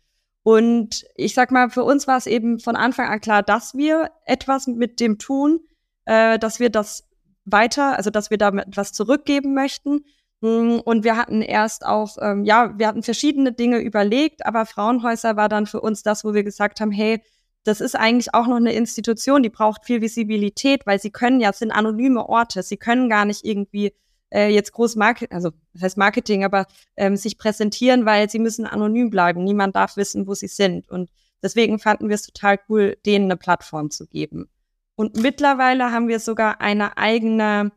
Und 0.43 1.05
ich 1.15 1.33
sag 1.33 1.51
mal, 1.51 1.69
für 1.69 1.83
uns 1.83 2.07
war 2.07 2.17
es 2.17 2.25
eben 2.25 2.59
von 2.59 2.75
Anfang 2.75 3.07
an 3.07 3.21
klar, 3.21 3.43
dass 3.43 3.75
wir 3.75 4.11
etwas 4.25 4.67
mit 4.67 4.99
dem 4.99 5.19
tun, 5.19 5.59
äh, 6.05 6.39
dass 6.39 6.59
wir 6.59 6.69
das 6.69 7.07
weiter, 7.45 7.97
also 7.97 8.09
dass 8.09 8.31
wir 8.31 8.37
damit 8.37 8.67
etwas 8.67 8.93
zurückgeben 8.93 9.53
möchten. 9.53 10.05
Hm, 10.41 10.81
und 10.83 11.03
wir 11.03 11.15
hatten 11.17 11.41
erst 11.41 11.85
auch, 11.85 12.17
ähm, 12.19 12.43
ja, 12.43 12.77
wir 12.77 12.87
hatten 12.87 13.03
verschiedene 13.03 13.53
Dinge 13.53 13.79
überlegt, 13.79 14.45
aber 14.45 14.65
Frauenhäuser 14.65 15.35
war 15.35 15.49
dann 15.49 15.67
für 15.67 15.81
uns 15.81 16.01
das, 16.01 16.23
wo 16.23 16.33
wir 16.33 16.43
gesagt 16.43 16.81
haben, 16.81 16.91
hey, 16.91 17.21
das 17.63 17.79
ist 17.79 17.95
eigentlich 17.95 18.33
auch 18.33 18.47
noch 18.47 18.55
eine 18.55 18.73
Institution, 18.73 19.43
die 19.43 19.49
braucht 19.49 19.85
viel 19.85 20.01
Visibilität, 20.01 20.87
weil 20.87 20.99
sie 20.99 21.11
können 21.11 21.39
ja, 21.39 21.51
es 21.51 21.59
sind 21.59 21.71
anonyme 21.71 22.27
Orte, 22.27 22.63
sie 22.63 22.77
können 22.77 23.07
gar 23.07 23.25
nicht 23.25 23.45
irgendwie 23.45 23.93
äh, 24.31 24.49
jetzt 24.49 24.71
groß 24.71 24.95
Marketing, 24.95 25.35
also 25.35 25.51
das 25.73 25.83
heißt 25.83 25.97
Marketing, 25.97 26.43
aber 26.43 26.65
ähm, 26.97 27.15
sich 27.15 27.37
präsentieren, 27.37 28.05
weil 28.05 28.29
sie 28.29 28.39
müssen 28.39 28.65
anonym 28.65 29.09
bleiben. 29.09 29.43
Niemand 29.43 29.75
darf 29.75 29.97
wissen, 29.97 30.27
wo 30.27 30.33
sie 30.33 30.47
sind. 30.47 30.89
Und 30.89 31.09
deswegen 31.43 31.79
fanden 31.79 32.09
wir 32.09 32.15
es 32.15 32.23
total 32.23 32.59
cool, 32.69 32.97
denen 33.05 33.25
eine 33.25 33.37
Plattform 33.37 33.91
zu 33.91 34.07
geben. 34.07 34.49
Und 34.95 35.17
mittlerweile 35.17 35.91
haben 35.91 36.07
wir 36.07 36.19
sogar 36.19 36.61
eine 36.61 36.97
eigene 36.97 37.71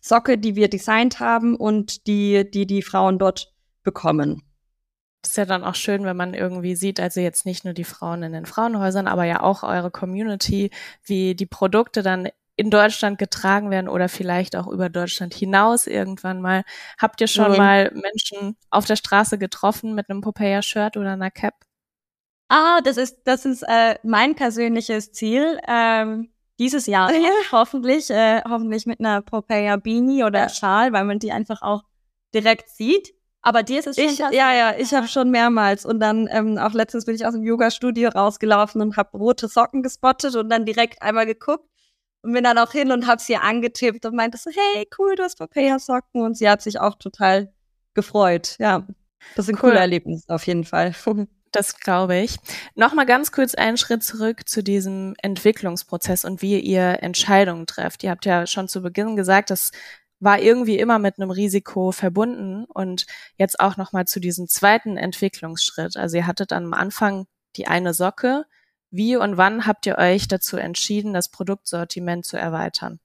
Socke, 0.00 0.38
die 0.38 0.56
wir 0.56 0.68
designt 0.68 1.20
haben 1.20 1.56
und 1.56 2.06
die, 2.06 2.50
die 2.50 2.66
die 2.66 2.82
Frauen 2.82 3.18
dort 3.18 3.52
bekommen. 3.82 4.42
Das 5.22 5.32
ist 5.32 5.36
ja 5.36 5.44
dann 5.44 5.62
auch 5.62 5.76
schön, 5.76 6.04
wenn 6.04 6.16
man 6.16 6.34
irgendwie 6.34 6.74
sieht, 6.74 6.98
also 6.98 7.20
jetzt 7.20 7.46
nicht 7.46 7.64
nur 7.64 7.74
die 7.74 7.84
Frauen 7.84 8.24
in 8.24 8.32
den 8.32 8.44
Frauenhäusern, 8.44 9.06
aber 9.06 9.24
ja 9.24 9.40
auch 9.40 9.62
eure 9.62 9.92
Community, 9.92 10.70
wie 11.04 11.36
die 11.36 11.46
Produkte 11.46 12.02
dann 12.02 12.28
in 12.62 12.70
Deutschland 12.70 13.18
getragen 13.18 13.72
werden 13.72 13.88
oder 13.88 14.08
vielleicht 14.08 14.54
auch 14.54 14.68
über 14.68 14.88
Deutschland 14.88 15.34
hinaus 15.34 15.88
irgendwann 15.88 16.40
mal. 16.40 16.62
Habt 16.96 17.20
ihr 17.20 17.26
schon 17.26 17.50
mhm. 17.50 17.56
mal 17.56 17.92
Menschen 17.92 18.56
auf 18.70 18.84
der 18.84 18.94
Straße 18.94 19.36
getroffen 19.36 19.96
mit 19.96 20.08
einem 20.08 20.20
Popeye-Shirt 20.20 20.96
oder 20.96 21.14
einer 21.14 21.32
Cap? 21.32 21.54
Ah, 22.48 22.80
das 22.84 22.98
ist, 22.98 23.22
das 23.24 23.46
ist 23.46 23.64
äh, 23.66 23.96
mein 24.04 24.36
persönliches 24.36 25.10
Ziel. 25.10 25.58
Ähm, 25.66 26.30
dieses 26.60 26.86
Jahr 26.86 27.12
ja. 27.12 27.30
hoffentlich, 27.50 28.10
äh, 28.10 28.42
hoffentlich 28.48 28.86
mit 28.86 29.00
einer 29.00 29.22
Popeye 29.22 29.76
Beanie 29.78 30.22
oder 30.22 30.48
Schal, 30.48 30.92
weil 30.92 31.04
man 31.04 31.18
die 31.18 31.32
einfach 31.32 31.62
auch 31.62 31.82
direkt 32.32 32.68
sieht. 32.68 33.12
Aber 33.44 33.64
dir 33.64 33.80
ist 33.80 33.88
es 33.88 33.96
schon 33.96 34.04
ich, 34.04 34.18
Ja, 34.20 34.54
ja, 34.54 34.76
ich 34.78 34.94
habe 34.94 35.08
schon 35.08 35.32
mehrmals. 35.32 35.84
Und 35.84 35.98
dann 35.98 36.28
ähm, 36.30 36.58
auch 36.58 36.74
letztens 36.74 37.06
bin 37.06 37.16
ich 37.16 37.26
aus 37.26 37.34
dem 37.34 37.42
Yoga-Studio 37.42 38.10
rausgelaufen 38.10 38.80
und 38.80 38.96
habe 38.96 39.18
rote 39.18 39.48
Socken 39.48 39.82
gespottet 39.82 40.36
und 40.36 40.48
dann 40.48 40.64
direkt 40.64 41.02
einmal 41.02 41.26
geguckt 41.26 41.71
und 42.22 42.32
bin 42.32 42.44
dann 42.44 42.58
auch 42.58 42.72
hin 42.72 42.92
und 42.92 43.06
habe 43.06 43.20
sie 43.20 43.36
angetippt 43.36 44.06
und 44.06 44.14
meinte 44.14 44.38
so, 44.38 44.50
hey, 44.50 44.88
cool, 44.98 45.16
du 45.16 45.22
hast 45.24 45.38
Papaya-Socken. 45.38 46.22
Und 46.22 46.36
sie 46.36 46.48
hat 46.48 46.62
sich 46.62 46.78
auch 46.80 46.94
total 46.94 47.52
gefreut. 47.94 48.56
Ja, 48.58 48.86
das 49.34 49.46
ist 49.46 49.50
ein 49.50 49.56
cool. 49.56 49.70
cooler 49.70 49.80
Erlebnis 49.80 50.28
auf 50.28 50.46
jeden 50.46 50.64
Fall. 50.64 50.94
Das 51.54 51.78
glaube 51.78 52.16
ich. 52.16 52.38
Nochmal 52.76 53.04
ganz 53.04 53.30
kurz 53.30 53.54
einen 53.54 53.76
Schritt 53.76 54.02
zurück 54.02 54.48
zu 54.48 54.62
diesem 54.62 55.14
Entwicklungsprozess 55.20 56.24
und 56.24 56.40
wie 56.40 56.58
ihr 56.58 57.02
Entscheidungen 57.02 57.66
trefft. 57.66 58.02
Ihr 58.02 58.10
habt 58.10 58.24
ja 58.24 58.46
schon 58.46 58.68
zu 58.68 58.80
Beginn 58.80 59.16
gesagt, 59.16 59.50
das 59.50 59.70
war 60.18 60.38
irgendwie 60.38 60.78
immer 60.78 60.98
mit 60.98 61.18
einem 61.18 61.30
Risiko 61.30 61.92
verbunden 61.92 62.64
und 62.64 63.04
jetzt 63.36 63.60
auch 63.60 63.76
nochmal 63.76 64.06
zu 64.06 64.18
diesem 64.18 64.48
zweiten 64.48 64.96
Entwicklungsschritt. 64.96 65.98
Also 65.98 66.16
ihr 66.16 66.26
hattet 66.26 66.54
am 66.54 66.72
Anfang 66.72 67.26
die 67.56 67.66
eine 67.66 67.92
Socke. 67.92 68.46
Wie 68.92 69.16
und 69.16 69.38
wann 69.38 69.66
habt 69.66 69.86
ihr 69.86 69.96
euch 69.96 70.28
dazu 70.28 70.58
entschieden, 70.58 71.14
das 71.14 71.30
Produktsortiment 71.30 72.26
zu 72.26 72.36
erweitern? 72.36 73.00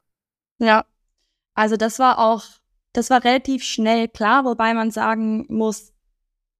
Ja, 0.59 0.85
also 1.55 1.77
das 1.77 1.97
war 1.97 2.19
auch, 2.19 2.43
das 2.91 3.09
war 3.09 3.23
relativ 3.23 3.63
schnell 3.63 4.09
klar, 4.09 4.43
wobei 4.43 4.73
man 4.73 4.91
sagen 4.91 5.45
muss, 5.47 5.93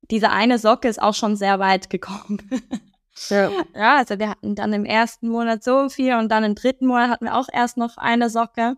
diese 0.10 0.30
eine 0.30 0.58
Socke 0.60 0.88
ist 0.88 1.02
auch 1.02 1.13
schon 1.13 1.36
sehr 1.36 1.60
weit 1.60 1.90
gekommen. 1.90 2.42
Ja. 3.30 3.50
ja, 3.74 3.98
also 3.98 4.20
wir 4.20 4.30
hatten 4.30 4.54
dann 4.54 4.74
im 4.74 4.86
ersten 4.86 5.28
Monat 5.30 5.63
so 5.63 5.90
viel 5.90 6.13
und 6.13 6.30
dann 6.30 6.44
im 6.44 6.54
dritten 6.54 6.86
Monat 6.86 7.10
hatten 7.10 7.26
wir 7.26 7.36
auch 7.36 7.48
erst 7.52 7.76
noch 7.76 7.98
eine 7.98 8.30
Socke. 8.30 8.76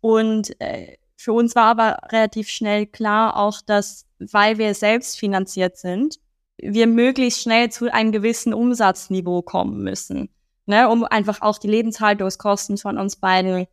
Und 0.00 0.58
äh, 0.62 0.96
für 1.14 1.34
uns 1.34 1.54
war 1.54 1.64
aber 1.64 1.98
relativ 2.10 2.48
schnell 2.48 2.86
klar 2.86 3.36
auch, 3.36 3.60
dass, 3.60 4.06
weil 4.18 4.56
wir 4.56 4.72
selbst 4.74 5.18
finanziert 5.18 5.76
sind, 5.76 6.18
wir 6.58 6.86
möglichst 6.86 7.42
schnell 7.42 7.70
zu 7.70 7.92
einem 7.92 8.12
gewissen 8.12 8.54
Umsatzniveau 8.54 9.42
kommen 9.42 9.82
müssen, 9.82 10.28
ne, 10.66 10.88
um 10.88 11.04
einfach 11.04 11.42
auch 11.42 11.58
die 11.58 11.68
Lebenshaltungskosten 11.68 12.78
von 12.78 12.98
uns 12.98 13.16
beiden 13.16 13.66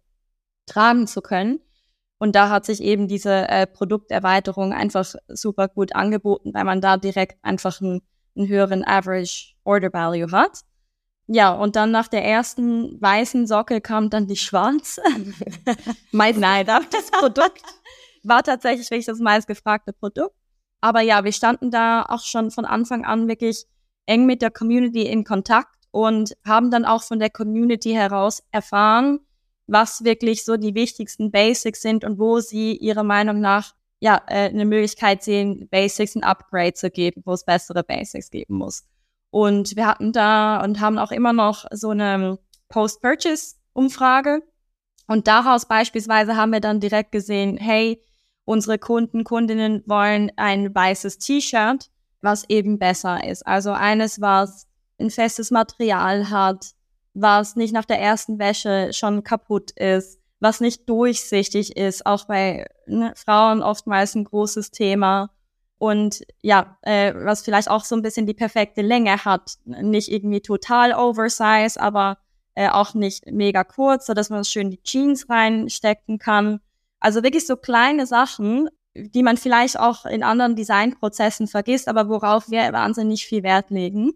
tragen 0.65 1.07
zu 1.07 1.21
können. 1.21 1.59
Und 2.19 2.35
da 2.35 2.49
hat 2.49 2.65
sich 2.65 2.81
eben 2.81 3.07
diese 3.07 3.49
äh, 3.49 3.67
Produkterweiterung 3.67 4.71
einfach 4.73 5.13
super 5.27 5.67
gut 5.67 5.93
angeboten, 5.95 6.53
weil 6.53 6.63
man 6.63 6.79
da 6.79 6.97
direkt 6.97 7.37
einfach 7.43 7.81
einen, 7.81 8.01
einen 8.35 8.47
höheren 8.47 8.85
Average 8.85 9.55
Order 9.65 9.91
Value 9.91 10.31
hat. 10.31 10.61
Ja, 11.27 11.53
und 11.53 11.75
dann 11.75 11.91
nach 11.91 12.07
der 12.07 12.23
ersten 12.23 13.01
weißen 13.01 13.47
Socke 13.47 13.81
kam 13.81 14.09
dann 14.09 14.27
die 14.27 14.35
schwarze. 14.35 15.01
Meist 16.11 16.39
Nein, 16.39 16.65
das 16.65 17.11
Produkt 17.11 17.61
war 18.23 18.43
tatsächlich 18.43 18.89
wirklich 18.89 19.05
das 19.05 19.19
meistgefragte 19.19 19.93
Produkt. 19.93 20.35
Aber 20.83 20.99
ja, 20.99 21.23
wir 21.23 21.31
standen 21.31 21.71
da 21.71 22.03
auch 22.03 22.25
schon 22.25 22.51
von 22.51 22.65
Anfang 22.65 23.05
an 23.05 23.29
wirklich 23.29 23.67
eng 24.05 24.25
mit 24.25 24.41
der 24.41 24.51
Community 24.51 25.03
in 25.03 25.23
Kontakt 25.23 25.77
und 25.91 26.35
haben 26.45 26.71
dann 26.71 26.83
auch 26.83 27.03
von 27.03 27.19
der 27.19 27.29
Community 27.29 27.93
heraus 27.93 28.43
erfahren, 28.51 29.21
was 29.65 30.03
wirklich 30.03 30.43
so 30.43 30.57
die 30.57 30.75
wichtigsten 30.75 31.31
Basics 31.31 31.81
sind 31.81 32.03
und 32.03 32.19
wo 32.19 32.41
sie 32.41 32.75
ihrer 32.75 33.03
Meinung 33.03 33.39
nach 33.39 33.75
ja 34.01 34.21
äh, 34.27 34.49
eine 34.49 34.65
Möglichkeit 34.65 35.23
sehen, 35.23 35.69
Basics 35.71 36.15
ein 36.17 36.23
Upgrade 36.25 36.73
zu 36.73 36.91
geben, 36.91 37.21
wo 37.23 37.31
es 37.31 37.45
bessere 37.45 37.85
Basics 37.85 38.29
geben 38.29 38.55
muss. 38.55 38.83
Und 39.29 39.77
wir 39.77 39.87
hatten 39.87 40.11
da 40.11 40.61
und 40.61 40.81
haben 40.81 40.97
auch 40.97 41.11
immer 41.11 41.31
noch 41.31 41.63
so 41.71 41.91
eine 41.91 42.39
Post-Purchase-Umfrage. 42.67 44.41
Und 45.07 45.29
daraus 45.29 45.65
beispielsweise 45.65 46.35
haben 46.35 46.51
wir 46.51 46.59
dann 46.59 46.81
direkt 46.81 47.13
gesehen, 47.13 47.55
hey, 47.55 48.01
unsere 48.45 48.77
Kunden, 48.77 49.23
Kundinnen 49.23 49.83
wollen 49.85 50.31
ein 50.35 50.73
weißes 50.73 51.17
T-Shirt, 51.19 51.89
was 52.21 52.49
eben 52.49 52.79
besser 52.79 53.23
ist. 53.23 53.45
Also 53.45 53.71
eines, 53.71 54.21
was 54.21 54.67
ein 54.99 55.09
festes 55.09 55.51
Material 55.51 56.29
hat, 56.29 56.73
was 57.13 57.55
nicht 57.55 57.73
nach 57.73 57.85
der 57.85 57.99
ersten 57.99 58.39
Wäsche 58.39 58.91
schon 58.93 59.23
kaputt 59.23 59.71
ist, 59.71 60.19
was 60.39 60.59
nicht 60.59 60.89
durchsichtig 60.89 61.77
ist, 61.77 62.05
auch 62.05 62.25
bei 62.25 62.65
ne, 62.85 63.13
Frauen 63.15 63.61
oftmals 63.61 64.15
ein 64.15 64.25
großes 64.25 64.71
Thema. 64.71 65.29
Und 65.77 66.23
ja, 66.41 66.77
äh, 66.81 67.13
was 67.15 67.43
vielleicht 67.43 67.69
auch 67.69 67.83
so 67.83 67.95
ein 67.95 68.01
bisschen 68.01 68.25
die 68.25 68.33
perfekte 68.33 68.81
Länge 68.81 69.25
hat. 69.25 69.55
Nicht 69.65 70.11
irgendwie 70.11 70.41
total 70.41 70.93
oversize, 70.93 71.79
aber 71.79 72.17
äh, 72.55 72.69
auch 72.69 72.93
nicht 72.93 73.25
mega 73.31 73.63
kurz, 73.63 74.05
so 74.05 74.13
dass 74.13 74.29
man 74.29 74.43
schön 74.43 74.69
die 74.69 74.81
Jeans 74.83 75.29
reinstecken 75.29 76.19
kann. 76.19 76.59
Also 77.03 77.21
wirklich 77.21 77.45
so 77.45 77.57
kleine 77.57 78.05
Sachen, 78.05 78.69
die 78.95 79.23
man 79.23 79.35
vielleicht 79.35 79.77
auch 79.77 80.05
in 80.05 80.23
anderen 80.23 80.55
Designprozessen 80.55 81.47
vergisst, 81.47 81.89
aber 81.89 82.07
worauf 82.07 82.49
wir 82.49 82.71
wahnsinnig 82.71 83.25
viel 83.25 83.43
Wert 83.43 83.71
legen. 83.71 84.13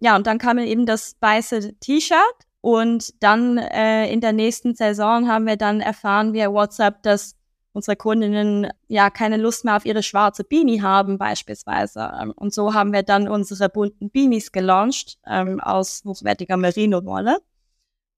Ja, 0.00 0.16
und 0.16 0.26
dann 0.26 0.38
kam 0.38 0.56
eben 0.56 0.86
das 0.86 1.16
weiße 1.20 1.78
T-Shirt 1.80 2.18
und 2.62 3.22
dann 3.22 3.58
äh, 3.58 4.10
in 4.10 4.22
der 4.22 4.32
nächsten 4.32 4.74
Saison 4.74 5.28
haben 5.28 5.46
wir 5.46 5.56
dann 5.56 5.82
erfahren 5.82 6.32
via 6.32 6.50
WhatsApp, 6.50 7.02
dass 7.02 7.36
unsere 7.72 7.94
Kundinnen 7.94 8.72
ja 8.88 9.10
keine 9.10 9.36
Lust 9.36 9.66
mehr 9.66 9.76
auf 9.76 9.84
ihre 9.84 10.02
schwarze 10.02 10.44
Beanie 10.44 10.80
haben 10.80 11.18
beispielsweise. 11.18 12.10
Ähm, 12.18 12.32
und 12.34 12.54
so 12.54 12.72
haben 12.72 12.94
wir 12.94 13.02
dann 13.02 13.28
unsere 13.28 13.68
bunten 13.68 14.08
Beanies 14.08 14.50
gelauncht 14.50 15.18
ähm, 15.26 15.60
aus 15.60 16.02
hochwertiger 16.06 16.56
Merino-Wolle. 16.56 17.36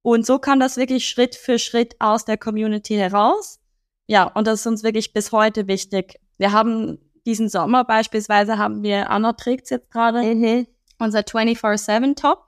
Und 0.02 0.24
so 0.24 0.38
kam 0.38 0.60
das 0.60 0.76
wirklich 0.76 1.08
Schritt 1.08 1.34
für 1.34 1.58
Schritt 1.58 1.96
aus 1.98 2.24
der 2.24 2.38
Community 2.38 2.94
heraus. 2.94 3.58
Ja, 4.06 4.24
und 4.24 4.46
das 4.46 4.60
ist 4.60 4.66
uns 4.66 4.82
wirklich 4.82 5.12
bis 5.12 5.32
heute 5.32 5.66
wichtig. 5.66 6.20
Wir 6.38 6.52
haben 6.52 6.98
diesen 7.24 7.48
Sommer 7.48 7.84
beispielsweise 7.84 8.58
haben 8.58 8.82
wir, 8.82 9.10
Anna 9.10 9.32
trägt 9.32 9.70
jetzt 9.70 9.90
gerade, 9.90 10.22
mhm 10.22 10.66
unser 10.98 11.20
24-7-Top. 11.20 12.44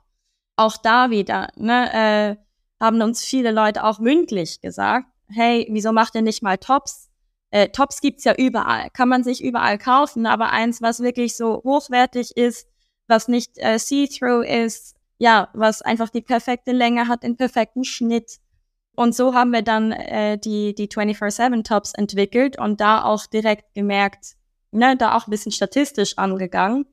Auch 0.55 0.77
da 0.77 1.09
wieder, 1.09 1.49
ne, 1.55 2.37
äh, 2.39 2.83
haben 2.83 3.01
uns 3.01 3.23
viele 3.23 3.51
Leute 3.51 3.83
auch 3.83 3.99
mündlich 3.99 4.61
gesagt, 4.61 5.07
hey, 5.29 5.67
wieso 5.69 5.91
macht 5.91 6.15
ihr 6.15 6.21
nicht 6.21 6.43
mal 6.43 6.57
Tops? 6.57 7.09
Äh, 7.51 7.69
Tops 7.69 8.01
gibt's 8.01 8.25
ja 8.25 8.35
überall, 8.35 8.89
kann 8.91 9.09
man 9.09 9.23
sich 9.23 9.43
überall 9.43 9.77
kaufen, 9.77 10.25
aber 10.25 10.51
eins, 10.51 10.81
was 10.81 10.99
wirklich 10.99 11.35
so 11.35 11.61
hochwertig 11.63 12.35
ist, 12.35 12.67
was 13.07 13.27
nicht 13.27 13.57
äh, 13.57 13.79
see-through 13.79 14.43
ist, 14.43 14.95
ja, 15.17 15.49
was 15.53 15.81
einfach 15.81 16.09
die 16.09 16.21
perfekte 16.21 16.71
Länge 16.71 17.07
hat, 17.07 17.23
den 17.23 17.37
perfekten 17.37 17.83
Schnitt. 17.83 18.39
Und 18.99 19.15
so 19.15 19.33
haben 19.33 19.51
wir 19.51 19.61
dann 19.61 19.93
äh, 19.93 20.37
die, 20.37 20.75
die 20.75 20.89
24-7 20.89 21.63
Tops 21.63 21.93
entwickelt 21.93 22.59
und 22.59 22.81
da 22.81 23.05
auch 23.05 23.27
direkt 23.27 23.73
gemerkt, 23.73 24.35
ne, 24.71 24.97
da 24.97 25.15
auch 25.15 25.25
ein 25.25 25.31
bisschen 25.31 25.53
statistisch 25.53 26.17
angegangen, 26.17 26.85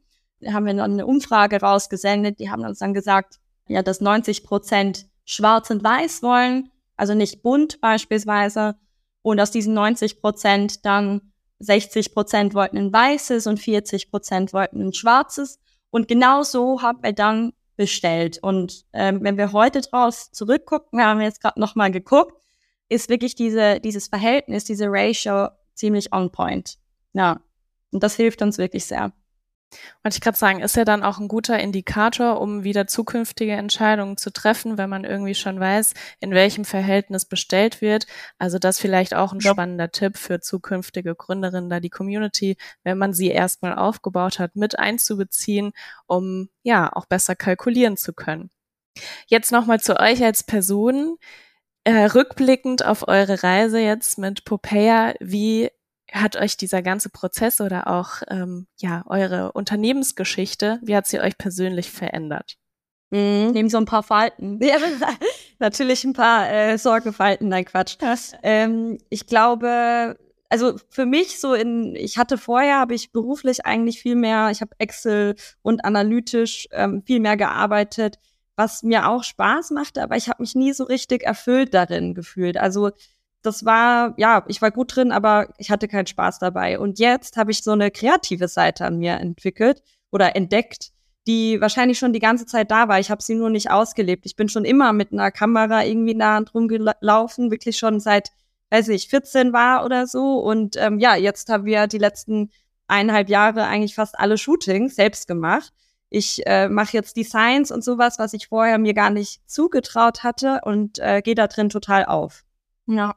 haben 0.47 0.67
wir 0.67 0.75
dann 0.75 0.93
eine 0.93 1.05
Umfrage 1.05 1.61
rausgesendet, 1.61 2.39
die 2.39 2.49
haben 2.49 2.65
uns 2.65 2.79
dann 2.79 2.95
gesagt, 2.95 3.41
ja, 3.67 3.83
dass 3.83 4.01
90 4.01 4.45
Prozent 4.45 5.09
schwarz 5.25 5.69
und 5.71 5.83
weiß 5.83 6.23
wollen, 6.23 6.71
also 6.97 7.13
nicht 7.15 7.43
bunt 7.43 7.81
beispielsweise. 7.81 8.77
Und 9.23 9.41
aus 9.41 9.51
diesen 9.51 9.75
90 9.75 10.21
Prozent 10.21 10.87
dann 10.87 11.33
60 11.59 12.15
Prozent 12.15 12.55
wollten 12.55 12.77
ein 12.77 12.93
weißes 12.93 13.49
und 13.49 13.59
40 13.59 14.13
Prozent 14.13 14.53
wollten 14.53 14.81
ein 14.81 14.93
schwarzes. 14.93 15.59
Und 15.91 16.07
genau 16.07 16.45
so 16.45 16.83
haben 16.83 17.03
wir 17.03 17.15
dann 17.15 17.53
bestellt. 17.77 18.39
Und 18.43 18.85
ähm, 18.93 19.21
wenn 19.23 19.37
wir 19.37 19.53
heute 19.53 19.81
draus 19.81 20.31
zurückgucken, 20.33 20.99
wir 20.99 21.07
haben 21.07 21.21
jetzt 21.21 21.41
gerade 21.41 21.61
nochmal 21.61 21.91
geguckt, 21.91 22.41
ist 22.89 23.09
wirklich 23.09 23.35
diese, 23.35 23.81
dieses 23.81 24.09
Verhältnis, 24.09 24.65
diese 24.65 24.87
Ratio 24.89 25.49
ziemlich 25.75 26.13
on 26.13 26.31
point. 26.31 26.79
Ja. 27.13 27.41
Und 27.93 28.03
das 28.03 28.17
hilft 28.17 28.43
uns 28.43 28.59
wirklich 28.59 28.85
sehr. 28.85 29.13
Wollte 30.03 30.17
ich 30.17 30.21
gerade 30.21 30.39
sagen, 30.39 30.61
ist 30.61 30.77
ja 30.77 30.85
dann 30.85 31.03
auch 31.03 31.19
ein 31.19 31.29
guter 31.29 31.59
Indikator, 31.59 32.41
um 32.41 32.63
wieder 32.63 32.87
zukünftige 32.87 33.53
Entscheidungen 33.53 34.17
zu 34.17 34.33
treffen, 34.33 34.79
wenn 34.79 34.89
man 34.89 35.05
irgendwie 35.05 35.35
schon 35.35 35.59
weiß, 35.59 35.95
in 36.21 36.31
welchem 36.31 36.65
Verhältnis 36.65 37.25
bestellt 37.25 37.81
wird. 37.81 38.07
Also 38.39 38.59
das 38.59 38.79
vielleicht 38.79 39.15
auch 39.15 39.33
ein 39.33 39.41
ja. 39.41 39.51
spannender 39.51 39.91
Tipp 39.91 40.17
für 40.17 40.41
zukünftige 40.41 41.15
Gründerinnen, 41.15 41.69
da 41.69 41.81
die 41.81 41.91
Community, 41.91 42.57
wenn 42.85 42.99
man 42.99 43.13
sie 43.13 43.29
erstmal 43.29 43.77
aufgebaut 43.77 44.39
hat, 44.39 44.55
mit 44.55 44.79
einzubeziehen, 44.79 45.73
um 46.07 46.49
ja 46.63 46.91
auch 46.95 47.07
besser 47.07 47.35
kalkulieren 47.35 47.97
zu 47.97 48.13
können. 48.13 48.51
Jetzt 49.27 49.53
nochmal 49.53 49.81
zu 49.81 49.99
euch 49.99 50.23
als 50.25 50.43
Person. 50.43 51.19
Äh, 51.85 52.07
rückblickend 52.07 52.85
auf 52.85 53.07
eure 53.07 53.45
Reise 53.45 53.79
jetzt 53.79 54.19
mit 54.19 54.45
Popea, 54.45 55.15
wie 55.21 55.71
hat 56.13 56.37
euch 56.37 56.57
dieser 56.57 56.83
ganze 56.83 57.09
Prozess 57.11 57.61
oder 57.61 57.89
auch 57.89 58.23
ähm, 58.29 58.67
ja 58.79 59.05
eure 59.07 59.53
Unternehmensgeschichte, 59.53 60.79
wie 60.83 60.97
hat 60.97 61.07
sie 61.07 61.21
euch 61.21 61.37
persönlich 61.37 61.91
verändert? 61.91 62.57
Mhm. 63.11 63.53
Neben 63.53 63.69
so 63.69 63.79
ein 63.79 63.85
paar 63.85 64.03
Falten. 64.03 64.61
Ja, 64.63 64.77
natürlich 65.59 66.05
ein 66.05 66.13
paar 66.13 66.51
äh, 66.51 66.79
Sorgenfalten, 66.79 67.49
nein 67.49 67.65
Quatsch. 67.65 67.97
Ähm, 68.43 68.99
ich 69.11 69.27
glaube, 69.27 70.17
also 70.49 70.77
für 70.89 71.07
mich 71.07 71.41
so 71.41 71.55
in, 71.55 71.95
ich 71.97 72.19
hatte 72.19 72.39
vorher, 72.39 72.79
habe 72.79 72.95
ich 72.95 73.13
beruflich 73.13 73.65
eigentlich 73.65 74.01
viel 74.01 74.17
mehr, 74.17 74.51
ich 74.51 74.61
habe 74.61 74.73
Excel 74.79 75.35
und 75.63 75.85
analytisch 75.85 76.69
ähm, 76.73 77.03
viel 77.07 77.21
mehr 77.21 77.37
gearbeitet, 77.37 78.19
was 78.57 78.83
mir 78.83 79.09
auch 79.09 79.23
Spaß 79.23 79.71
machte, 79.73 80.03
aber 80.03 80.17
ich 80.17 80.29
habe 80.29 80.43
mich 80.43 80.55
nie 80.55 80.73
so 80.73 80.85
richtig 80.85 81.23
erfüllt 81.25 81.75
darin 81.75 82.15
gefühlt. 82.15 82.57
Also 82.57 82.91
das 83.47 83.65
war, 83.65 84.15
ja, 84.17 84.45
ich 84.49 84.61
war 84.61 84.71
gut 84.71 84.97
drin, 84.97 85.13
aber 85.13 85.49
ich 85.59 85.71
hatte 85.71 85.89
keinen 85.89 86.07
Spaß 86.07 86.39
dabei. 86.39 86.79
Und 86.79 86.99
jetzt 86.99 87.37
habe 87.37 87.51
ich 87.51 87.63
so 87.63 87.73
eine 87.73 87.91
kreative 87.91 88.49
Seite 88.49 88.85
an 88.85 88.99
mir 88.99 89.15
entwickelt 89.15 89.83
oder 90.11 90.37
entdeckt, 90.37 90.91
die 91.27 91.61
wahrscheinlich 91.61 91.99
schon 91.99 92.13
die 92.13 92.21
ganze 92.21 92.47
Zeit 92.47 92.71
da 92.71 92.89
war. 92.89 93.01
Ich 93.01 93.11
habe 93.11 93.23
sie 93.23 93.35
nur 93.35 93.51
nicht 93.51 93.71
ausgelebt. 93.71 94.27
Ich 94.27 94.37
bin 94.37 94.49
schon 94.49 94.65
immer 94.65 94.93
mit 94.93 95.13
einer 95.13 95.31
Kamera 95.31 95.85
irgendwie 95.85 96.15
nah 96.15 96.39
und 96.39 96.55
rumgelaufen, 96.55 97.51
wirklich 97.51 97.79
schon 97.79 98.01
seit, 98.01 98.31
weiß 98.71 98.89
ich, 98.89 99.09
14 99.09 99.53
war 99.53 99.85
oder 99.85 100.07
so. 100.07 100.39
Und 100.39 100.77
ähm, 100.77 100.99
ja, 100.99 101.17
jetzt 101.17 101.49
haben 101.49 101.65
wir 101.65 101.87
die 101.87 101.99
letzten 101.99 102.51
eineinhalb 102.89 103.29
Jahre 103.29 103.65
eigentlich 103.65 103.95
fast 103.95 104.19
alle 104.19 104.39
Shootings 104.39 104.95
selbst 104.97 105.27
gemacht. 105.27 105.73
ich 106.09 106.47
äh, 106.47 106.69
mache 106.69 106.93
jetzt 106.97 107.17
Designs 107.17 107.73
und 107.73 107.83
sowas, 107.83 108.19
was 108.19 108.33
ich 108.33 108.49
vorher 108.49 108.79
mir 108.79 108.95
gar 108.95 109.11
nicht 109.11 109.41
zugetraut 109.51 110.23
hatte 110.23 110.61
und 110.65 110.99
äh, 111.01 111.21
gehe 111.23 111.35
da 111.35 111.49
drin 111.49 111.69
total 111.69 112.05
auf. 112.05 112.45
Ja. 112.87 113.17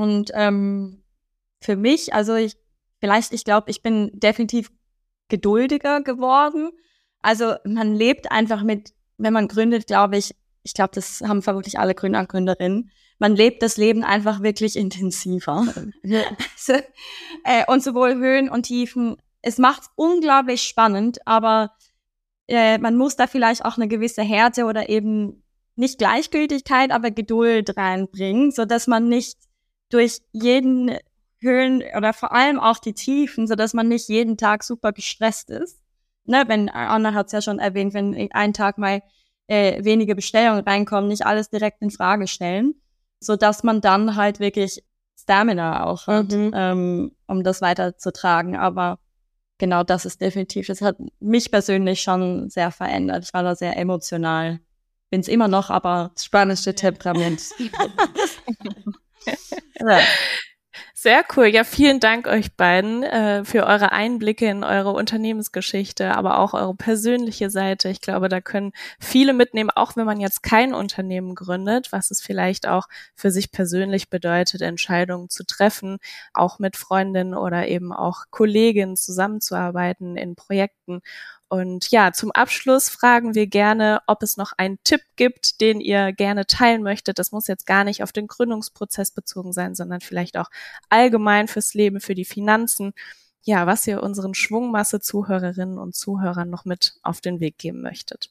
Und 0.00 0.30
ähm, 0.32 1.02
für 1.60 1.76
mich, 1.76 2.14
also 2.14 2.34
ich, 2.34 2.56
vielleicht, 3.00 3.34
ich 3.34 3.44
glaube, 3.44 3.70
ich 3.70 3.82
bin 3.82 4.10
definitiv 4.14 4.70
geduldiger 5.28 6.00
geworden. 6.00 6.70
Also 7.20 7.56
man 7.64 7.94
lebt 7.94 8.32
einfach 8.32 8.62
mit, 8.62 8.94
wenn 9.18 9.34
man 9.34 9.46
gründet, 9.46 9.86
glaube 9.86 10.16
ich, 10.16 10.34
ich 10.62 10.72
glaube, 10.72 10.92
das 10.94 11.20
haben 11.20 11.42
vermutlich 11.42 11.78
alle 11.78 11.94
Gründer 11.94 12.20
und 12.20 12.30
Gründerinnen. 12.30 12.90
Man 13.18 13.36
lebt 13.36 13.62
das 13.62 13.76
Leben 13.76 14.02
einfach 14.02 14.42
wirklich 14.42 14.74
intensiver. 14.74 15.66
also, 16.02 16.72
äh, 17.44 17.66
und 17.66 17.82
sowohl 17.82 18.14
Höhen 18.14 18.48
und 18.48 18.62
Tiefen. 18.62 19.18
Es 19.42 19.58
macht 19.58 19.82
unglaublich 19.96 20.62
spannend, 20.62 21.18
aber 21.26 21.74
äh, 22.48 22.78
man 22.78 22.96
muss 22.96 23.16
da 23.16 23.26
vielleicht 23.26 23.66
auch 23.66 23.76
eine 23.76 23.86
gewisse 23.86 24.22
Härte 24.22 24.64
oder 24.64 24.88
eben 24.88 25.42
nicht 25.76 25.98
Gleichgültigkeit, 25.98 26.90
aber 26.90 27.10
Geduld 27.10 27.76
reinbringen, 27.76 28.50
so 28.50 28.64
dass 28.64 28.86
man 28.86 29.06
nicht 29.06 29.49
durch 29.90 30.20
jeden 30.32 30.96
Höhen 31.40 31.82
oder 31.96 32.12
vor 32.12 32.32
allem 32.32 32.58
auch 32.60 32.78
die 32.78 32.94
Tiefen, 32.94 33.46
so 33.46 33.54
dass 33.54 33.74
man 33.74 33.88
nicht 33.88 34.08
jeden 34.08 34.36
Tag 34.36 34.62
super 34.62 34.92
gestresst 34.92 35.50
ist. 35.50 35.80
Ne, 36.24 36.44
wenn 36.46 36.68
Anna 36.68 37.14
hat 37.14 37.26
es 37.26 37.32
ja 37.32 37.42
schon 37.42 37.58
erwähnt, 37.58 37.94
wenn 37.94 38.30
ein 38.32 38.52
Tag 38.52 38.78
mal 38.78 39.02
äh, 39.46 39.82
wenige 39.82 40.14
Bestellungen 40.14 40.62
reinkommen, 40.64 41.08
nicht 41.08 41.26
alles 41.26 41.50
direkt 41.50 41.82
in 41.82 41.90
Frage 41.90 42.28
stellen, 42.28 42.74
so 43.18 43.36
dass 43.36 43.64
man 43.64 43.80
dann 43.80 44.16
halt 44.16 44.38
wirklich 44.38 44.84
Stamina 45.18 45.84
auch 45.86 46.06
hat, 46.06 46.30
mhm. 46.30 46.52
ähm, 46.54 47.12
um 47.26 47.42
das 47.42 47.60
weiterzutragen. 47.62 48.56
Aber 48.56 48.98
genau 49.58 49.82
das 49.82 50.04
ist 50.04 50.20
definitiv, 50.20 50.66
das 50.66 50.82
hat 50.82 50.96
mich 51.20 51.50
persönlich 51.50 52.02
schon 52.02 52.48
sehr 52.50 52.70
verändert. 52.70 53.24
Ich 53.24 53.34
war 53.34 53.42
da 53.42 53.54
sehr 53.54 53.76
emotional. 53.76 54.60
Bin 55.10 55.20
es 55.20 55.28
immer 55.28 55.48
noch, 55.48 55.70
aber 55.70 56.12
spanische 56.16 56.74
Temperament. 56.74 57.42
ja. 59.80 60.00
Sehr 60.94 61.24
cool. 61.34 61.46
Ja, 61.46 61.64
vielen 61.64 61.98
Dank 61.98 62.26
euch 62.26 62.54
beiden 62.56 63.02
äh, 63.02 63.42
für 63.44 63.64
eure 63.66 63.90
Einblicke 63.90 64.46
in 64.46 64.62
eure 64.64 64.90
Unternehmensgeschichte, 64.90 66.14
aber 66.14 66.38
auch 66.38 66.52
eure 66.52 66.74
persönliche 66.74 67.48
Seite. 67.48 67.88
Ich 67.88 68.02
glaube, 68.02 68.28
da 68.28 68.42
können 68.42 68.72
viele 69.00 69.32
mitnehmen, 69.32 69.70
auch 69.70 69.96
wenn 69.96 70.04
man 70.04 70.20
jetzt 70.20 70.42
kein 70.42 70.74
Unternehmen 70.74 71.34
gründet, 71.34 71.90
was 71.90 72.10
es 72.10 72.20
vielleicht 72.20 72.68
auch 72.68 72.86
für 73.14 73.30
sich 73.30 73.50
persönlich 73.50 74.10
bedeutet, 74.10 74.60
Entscheidungen 74.60 75.30
zu 75.30 75.44
treffen, 75.44 75.98
auch 76.34 76.58
mit 76.58 76.76
Freundinnen 76.76 77.32
oder 77.34 77.66
eben 77.66 77.94
auch 77.94 78.24
Kolleginnen 78.30 78.96
zusammenzuarbeiten 78.96 80.18
in 80.18 80.36
Projekten. 80.36 81.00
Und 81.50 81.90
ja, 81.90 82.12
zum 82.12 82.30
Abschluss 82.30 82.88
fragen 82.88 83.34
wir 83.34 83.48
gerne, 83.48 84.02
ob 84.06 84.22
es 84.22 84.36
noch 84.36 84.52
einen 84.56 84.78
Tipp 84.84 85.00
gibt, 85.16 85.60
den 85.60 85.80
ihr 85.80 86.12
gerne 86.12 86.46
teilen 86.46 86.84
möchtet. 86.84 87.18
Das 87.18 87.32
muss 87.32 87.48
jetzt 87.48 87.66
gar 87.66 87.82
nicht 87.82 88.04
auf 88.04 88.12
den 88.12 88.28
Gründungsprozess 88.28 89.10
bezogen 89.10 89.52
sein, 89.52 89.74
sondern 89.74 90.00
vielleicht 90.00 90.36
auch 90.36 90.48
allgemein 90.90 91.48
fürs 91.48 91.74
Leben, 91.74 92.00
für 92.00 92.14
die 92.14 92.24
Finanzen. 92.24 92.92
Ja, 93.42 93.66
was 93.66 93.84
ihr 93.88 94.00
unseren 94.00 94.34
Schwungmasse-Zuhörerinnen 94.34 95.76
und 95.76 95.96
Zuhörern 95.96 96.50
noch 96.50 96.66
mit 96.66 96.94
auf 97.02 97.20
den 97.20 97.40
Weg 97.40 97.58
geben 97.58 97.82
möchtet. 97.82 98.30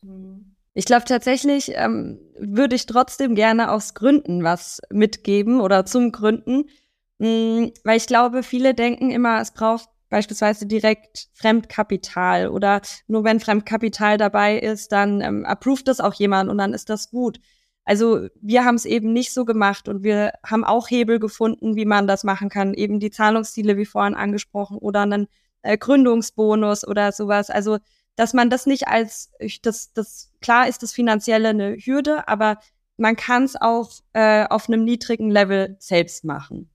Ich 0.73 0.86
glaube 0.86 1.03
tatsächlich 1.03 1.73
ähm, 1.75 2.21
würde 2.39 2.77
ich 2.77 2.86
trotzdem 2.86 3.36
gerne 3.36 3.71
aufs 3.71 3.95
Gründen 3.95 4.45
was 4.45 4.79
mitgeben 4.91 5.60
oder 5.60 5.86
zum 5.86 6.13
Gründen, 6.13 6.69
mh, 7.17 7.27
mm, 7.27 7.71
weil 7.84 7.97
ich 7.97 8.08
glaube, 8.08 8.43
viele 8.43 8.73
denken 8.73 9.12
immer, 9.12 9.41
es 9.41 9.51
braucht 9.51 9.89
beispielsweise 10.10 10.65
direkt 10.65 11.30
Fremdkapital 11.34 12.50
oder 12.50 12.82
nur 13.08 13.24
wenn 13.24 13.39
Fremdkapital 13.39 14.17
dabei 14.17 14.58
ist, 14.58 14.91
dann 14.91 15.22
ähm, 15.22 15.45
approved 15.45 15.88
das 15.88 16.00
auch 16.00 16.13
jemand 16.13 16.50
und 16.50 16.58
dann 16.58 16.74
ist 16.74 16.89
das 16.89 17.10
gut. 17.12 17.39
Also 17.86 18.28
wir 18.41 18.65
haben 18.65 18.76
es 18.76 18.86
eben 18.86 19.13
nicht 19.13 19.34
so 19.34 19.45
gemacht 19.45 19.88
und 19.88 20.04
wir 20.04 20.34
haben 20.45 20.63
auch 20.63 20.89
Hebel 20.89 21.19
gefunden, 21.19 21.76
wie 21.76 21.86
man 21.86 22.08
das 22.08 22.24
machen 22.24 22.50
kann. 22.50 22.74
Eben 22.74 23.00
die 23.00 23.10
Zahlungsziele, 23.10 23.78
wie 23.78 23.86
vorhin 23.86 24.13
angesprochen, 24.13 24.78
oder 24.78 25.02
einen 25.02 25.28
äh, 25.63 25.78
Gründungsbonus 25.78 26.88
oder 26.88 27.12
sowas. 27.12 27.50
Also 27.50 27.80
dass 28.15 28.34
man 28.34 28.50
das 28.50 28.65
nicht 28.65 28.89
als, 28.89 29.32
das, 29.62 29.93
das 29.93 30.34
klar 30.41 30.67
ist 30.67 30.84
das 30.84 30.91
finanzielle 30.91 31.50
eine 31.50 31.78
Hürde, 31.78 32.28
aber 32.28 32.60
man 32.98 33.15
kann 33.15 33.45
es 33.45 33.56
auch 33.56 33.91
äh, 34.12 34.45
auf 34.45 34.67
einem 34.67 34.84
niedrigen 34.84 35.32
Level 35.32 35.78
selbst 35.80 36.26
machen. 36.26 36.69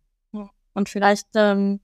Und 0.72 0.88
vielleicht 0.88 1.28
ähm, 1.34 1.80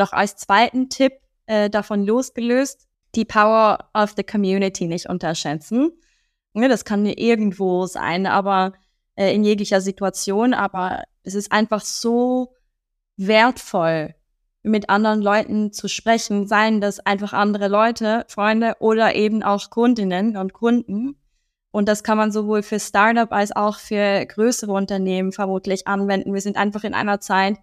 noch 0.00 0.12
als 0.12 0.36
zweiten 0.36 0.88
Tipp 0.88 1.12
äh, 1.46 1.70
davon 1.70 2.04
losgelöst, 2.04 2.88
die 3.14 3.24
Power 3.24 3.90
of 3.94 4.14
the 4.16 4.24
Community 4.24 4.86
nicht 4.86 5.08
unterschätzen. 5.08 5.92
Ja, 6.54 6.68
das 6.68 6.84
kann 6.84 7.06
irgendwo 7.06 7.86
sein, 7.86 8.26
aber 8.26 8.72
äh, 9.14 9.34
in 9.34 9.44
jeglicher 9.44 9.80
Situation, 9.80 10.54
aber 10.54 11.04
es 11.22 11.34
ist 11.34 11.52
einfach 11.52 11.82
so 11.82 12.54
wertvoll, 13.16 14.14
mit 14.62 14.90
anderen 14.90 15.22
Leuten 15.22 15.72
zu 15.72 15.88
sprechen, 15.88 16.46
seien 16.46 16.80
das 16.80 17.00
einfach 17.00 17.32
andere 17.32 17.68
Leute, 17.68 18.24
Freunde 18.28 18.76
oder 18.80 19.14
eben 19.14 19.42
auch 19.42 19.70
Kundinnen 19.70 20.36
und 20.36 20.52
Kunden. 20.52 21.16
Und 21.70 21.88
das 21.88 22.02
kann 22.02 22.18
man 22.18 22.32
sowohl 22.32 22.62
für 22.62 22.80
Startup 22.80 23.30
als 23.32 23.54
auch 23.54 23.78
für 23.78 24.26
größere 24.26 24.72
Unternehmen 24.72 25.32
vermutlich 25.32 25.86
anwenden. 25.86 26.34
Wir 26.34 26.40
sind 26.40 26.56
einfach 26.56 26.84
in 26.84 26.94
einer 26.94 27.20
Zeit, 27.20 27.58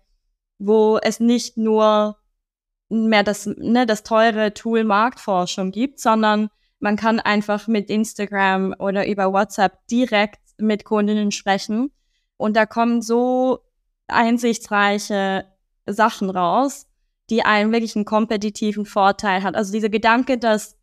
wo 0.59 0.97
es 0.97 1.19
nicht 1.19 1.57
nur 1.57 2.17
mehr 2.89 3.23
das, 3.23 3.45
ne, 3.45 3.85
das 3.85 4.03
teure 4.03 4.53
Tool 4.53 4.83
Marktforschung 4.83 5.71
gibt, 5.71 5.99
sondern 5.99 6.49
man 6.79 6.95
kann 6.95 7.19
einfach 7.19 7.67
mit 7.67 7.89
Instagram 7.89 8.75
oder 8.79 9.07
über 9.07 9.33
WhatsApp 9.33 9.87
direkt 9.87 10.39
mit 10.57 10.85
Kundinnen 10.85 11.31
sprechen. 11.31 11.91
Und 12.37 12.55
da 12.55 12.65
kommen 12.65 13.01
so 13.01 13.59
einsichtsreiche 14.07 15.45
Sachen 15.85 16.29
raus, 16.29 16.87
die 17.29 17.43
einen 17.43 17.71
wirklich 17.71 17.95
einen 17.95 18.05
kompetitiven 18.05 18.85
Vorteil 18.85 19.43
hat. 19.43 19.55
Also 19.55 19.73
dieser 19.73 19.89
Gedanke, 19.89 20.37
dass 20.37 20.76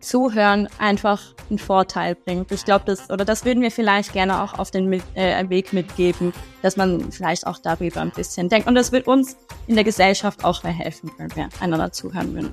Zuhören 0.00 0.68
einfach 0.78 1.20
einen 1.48 1.58
Vorteil 1.58 2.14
bringt. 2.14 2.50
Ich 2.52 2.64
glaube, 2.64 2.84
das, 2.86 3.10
oder 3.10 3.24
das 3.24 3.44
würden 3.44 3.62
wir 3.62 3.70
vielleicht 3.70 4.12
gerne 4.12 4.42
auch 4.42 4.58
auf 4.58 4.70
den 4.70 4.92
äh, 5.14 5.48
Weg 5.48 5.72
mitgeben, 5.72 6.32
dass 6.62 6.76
man 6.76 7.12
vielleicht 7.12 7.46
auch 7.46 7.58
darüber 7.58 8.00
ein 8.00 8.10
bisschen 8.10 8.48
denkt. 8.48 8.66
Und 8.68 8.74
das 8.74 8.92
wird 8.92 9.06
uns 9.06 9.36
in 9.66 9.74
der 9.74 9.84
Gesellschaft 9.84 10.44
auch 10.44 10.62
mehr 10.62 10.72
helfen, 10.72 11.10
wenn 11.18 11.34
wir 11.36 11.48
einander 11.60 11.92
zuhören 11.92 12.34
würden. 12.34 12.52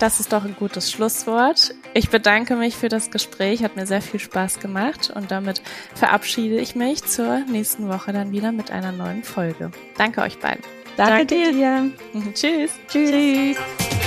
Das 0.00 0.18
ist 0.18 0.32
doch 0.32 0.46
ein 0.46 0.56
gutes 0.58 0.90
Schlusswort. 0.90 1.74
Ich 1.92 2.08
bedanke 2.08 2.56
mich 2.56 2.74
für 2.74 2.88
das 2.88 3.10
Gespräch, 3.10 3.62
hat 3.62 3.76
mir 3.76 3.86
sehr 3.86 4.00
viel 4.00 4.18
Spaß 4.18 4.58
gemacht 4.58 5.12
und 5.14 5.30
damit 5.30 5.60
verabschiede 5.94 6.56
ich 6.56 6.74
mich 6.74 7.04
zur 7.04 7.40
nächsten 7.40 7.86
Woche 7.86 8.14
dann 8.14 8.32
wieder 8.32 8.50
mit 8.50 8.70
einer 8.70 8.92
neuen 8.92 9.24
Folge. 9.24 9.70
Danke 9.98 10.22
euch 10.22 10.38
beiden. 10.38 10.64
Danke, 10.96 11.26
Danke 11.26 11.52
dir. 11.52 11.90
Tschüss. 12.34 12.72
Tschüss. 12.88 13.10
Tschüss. 13.10 13.99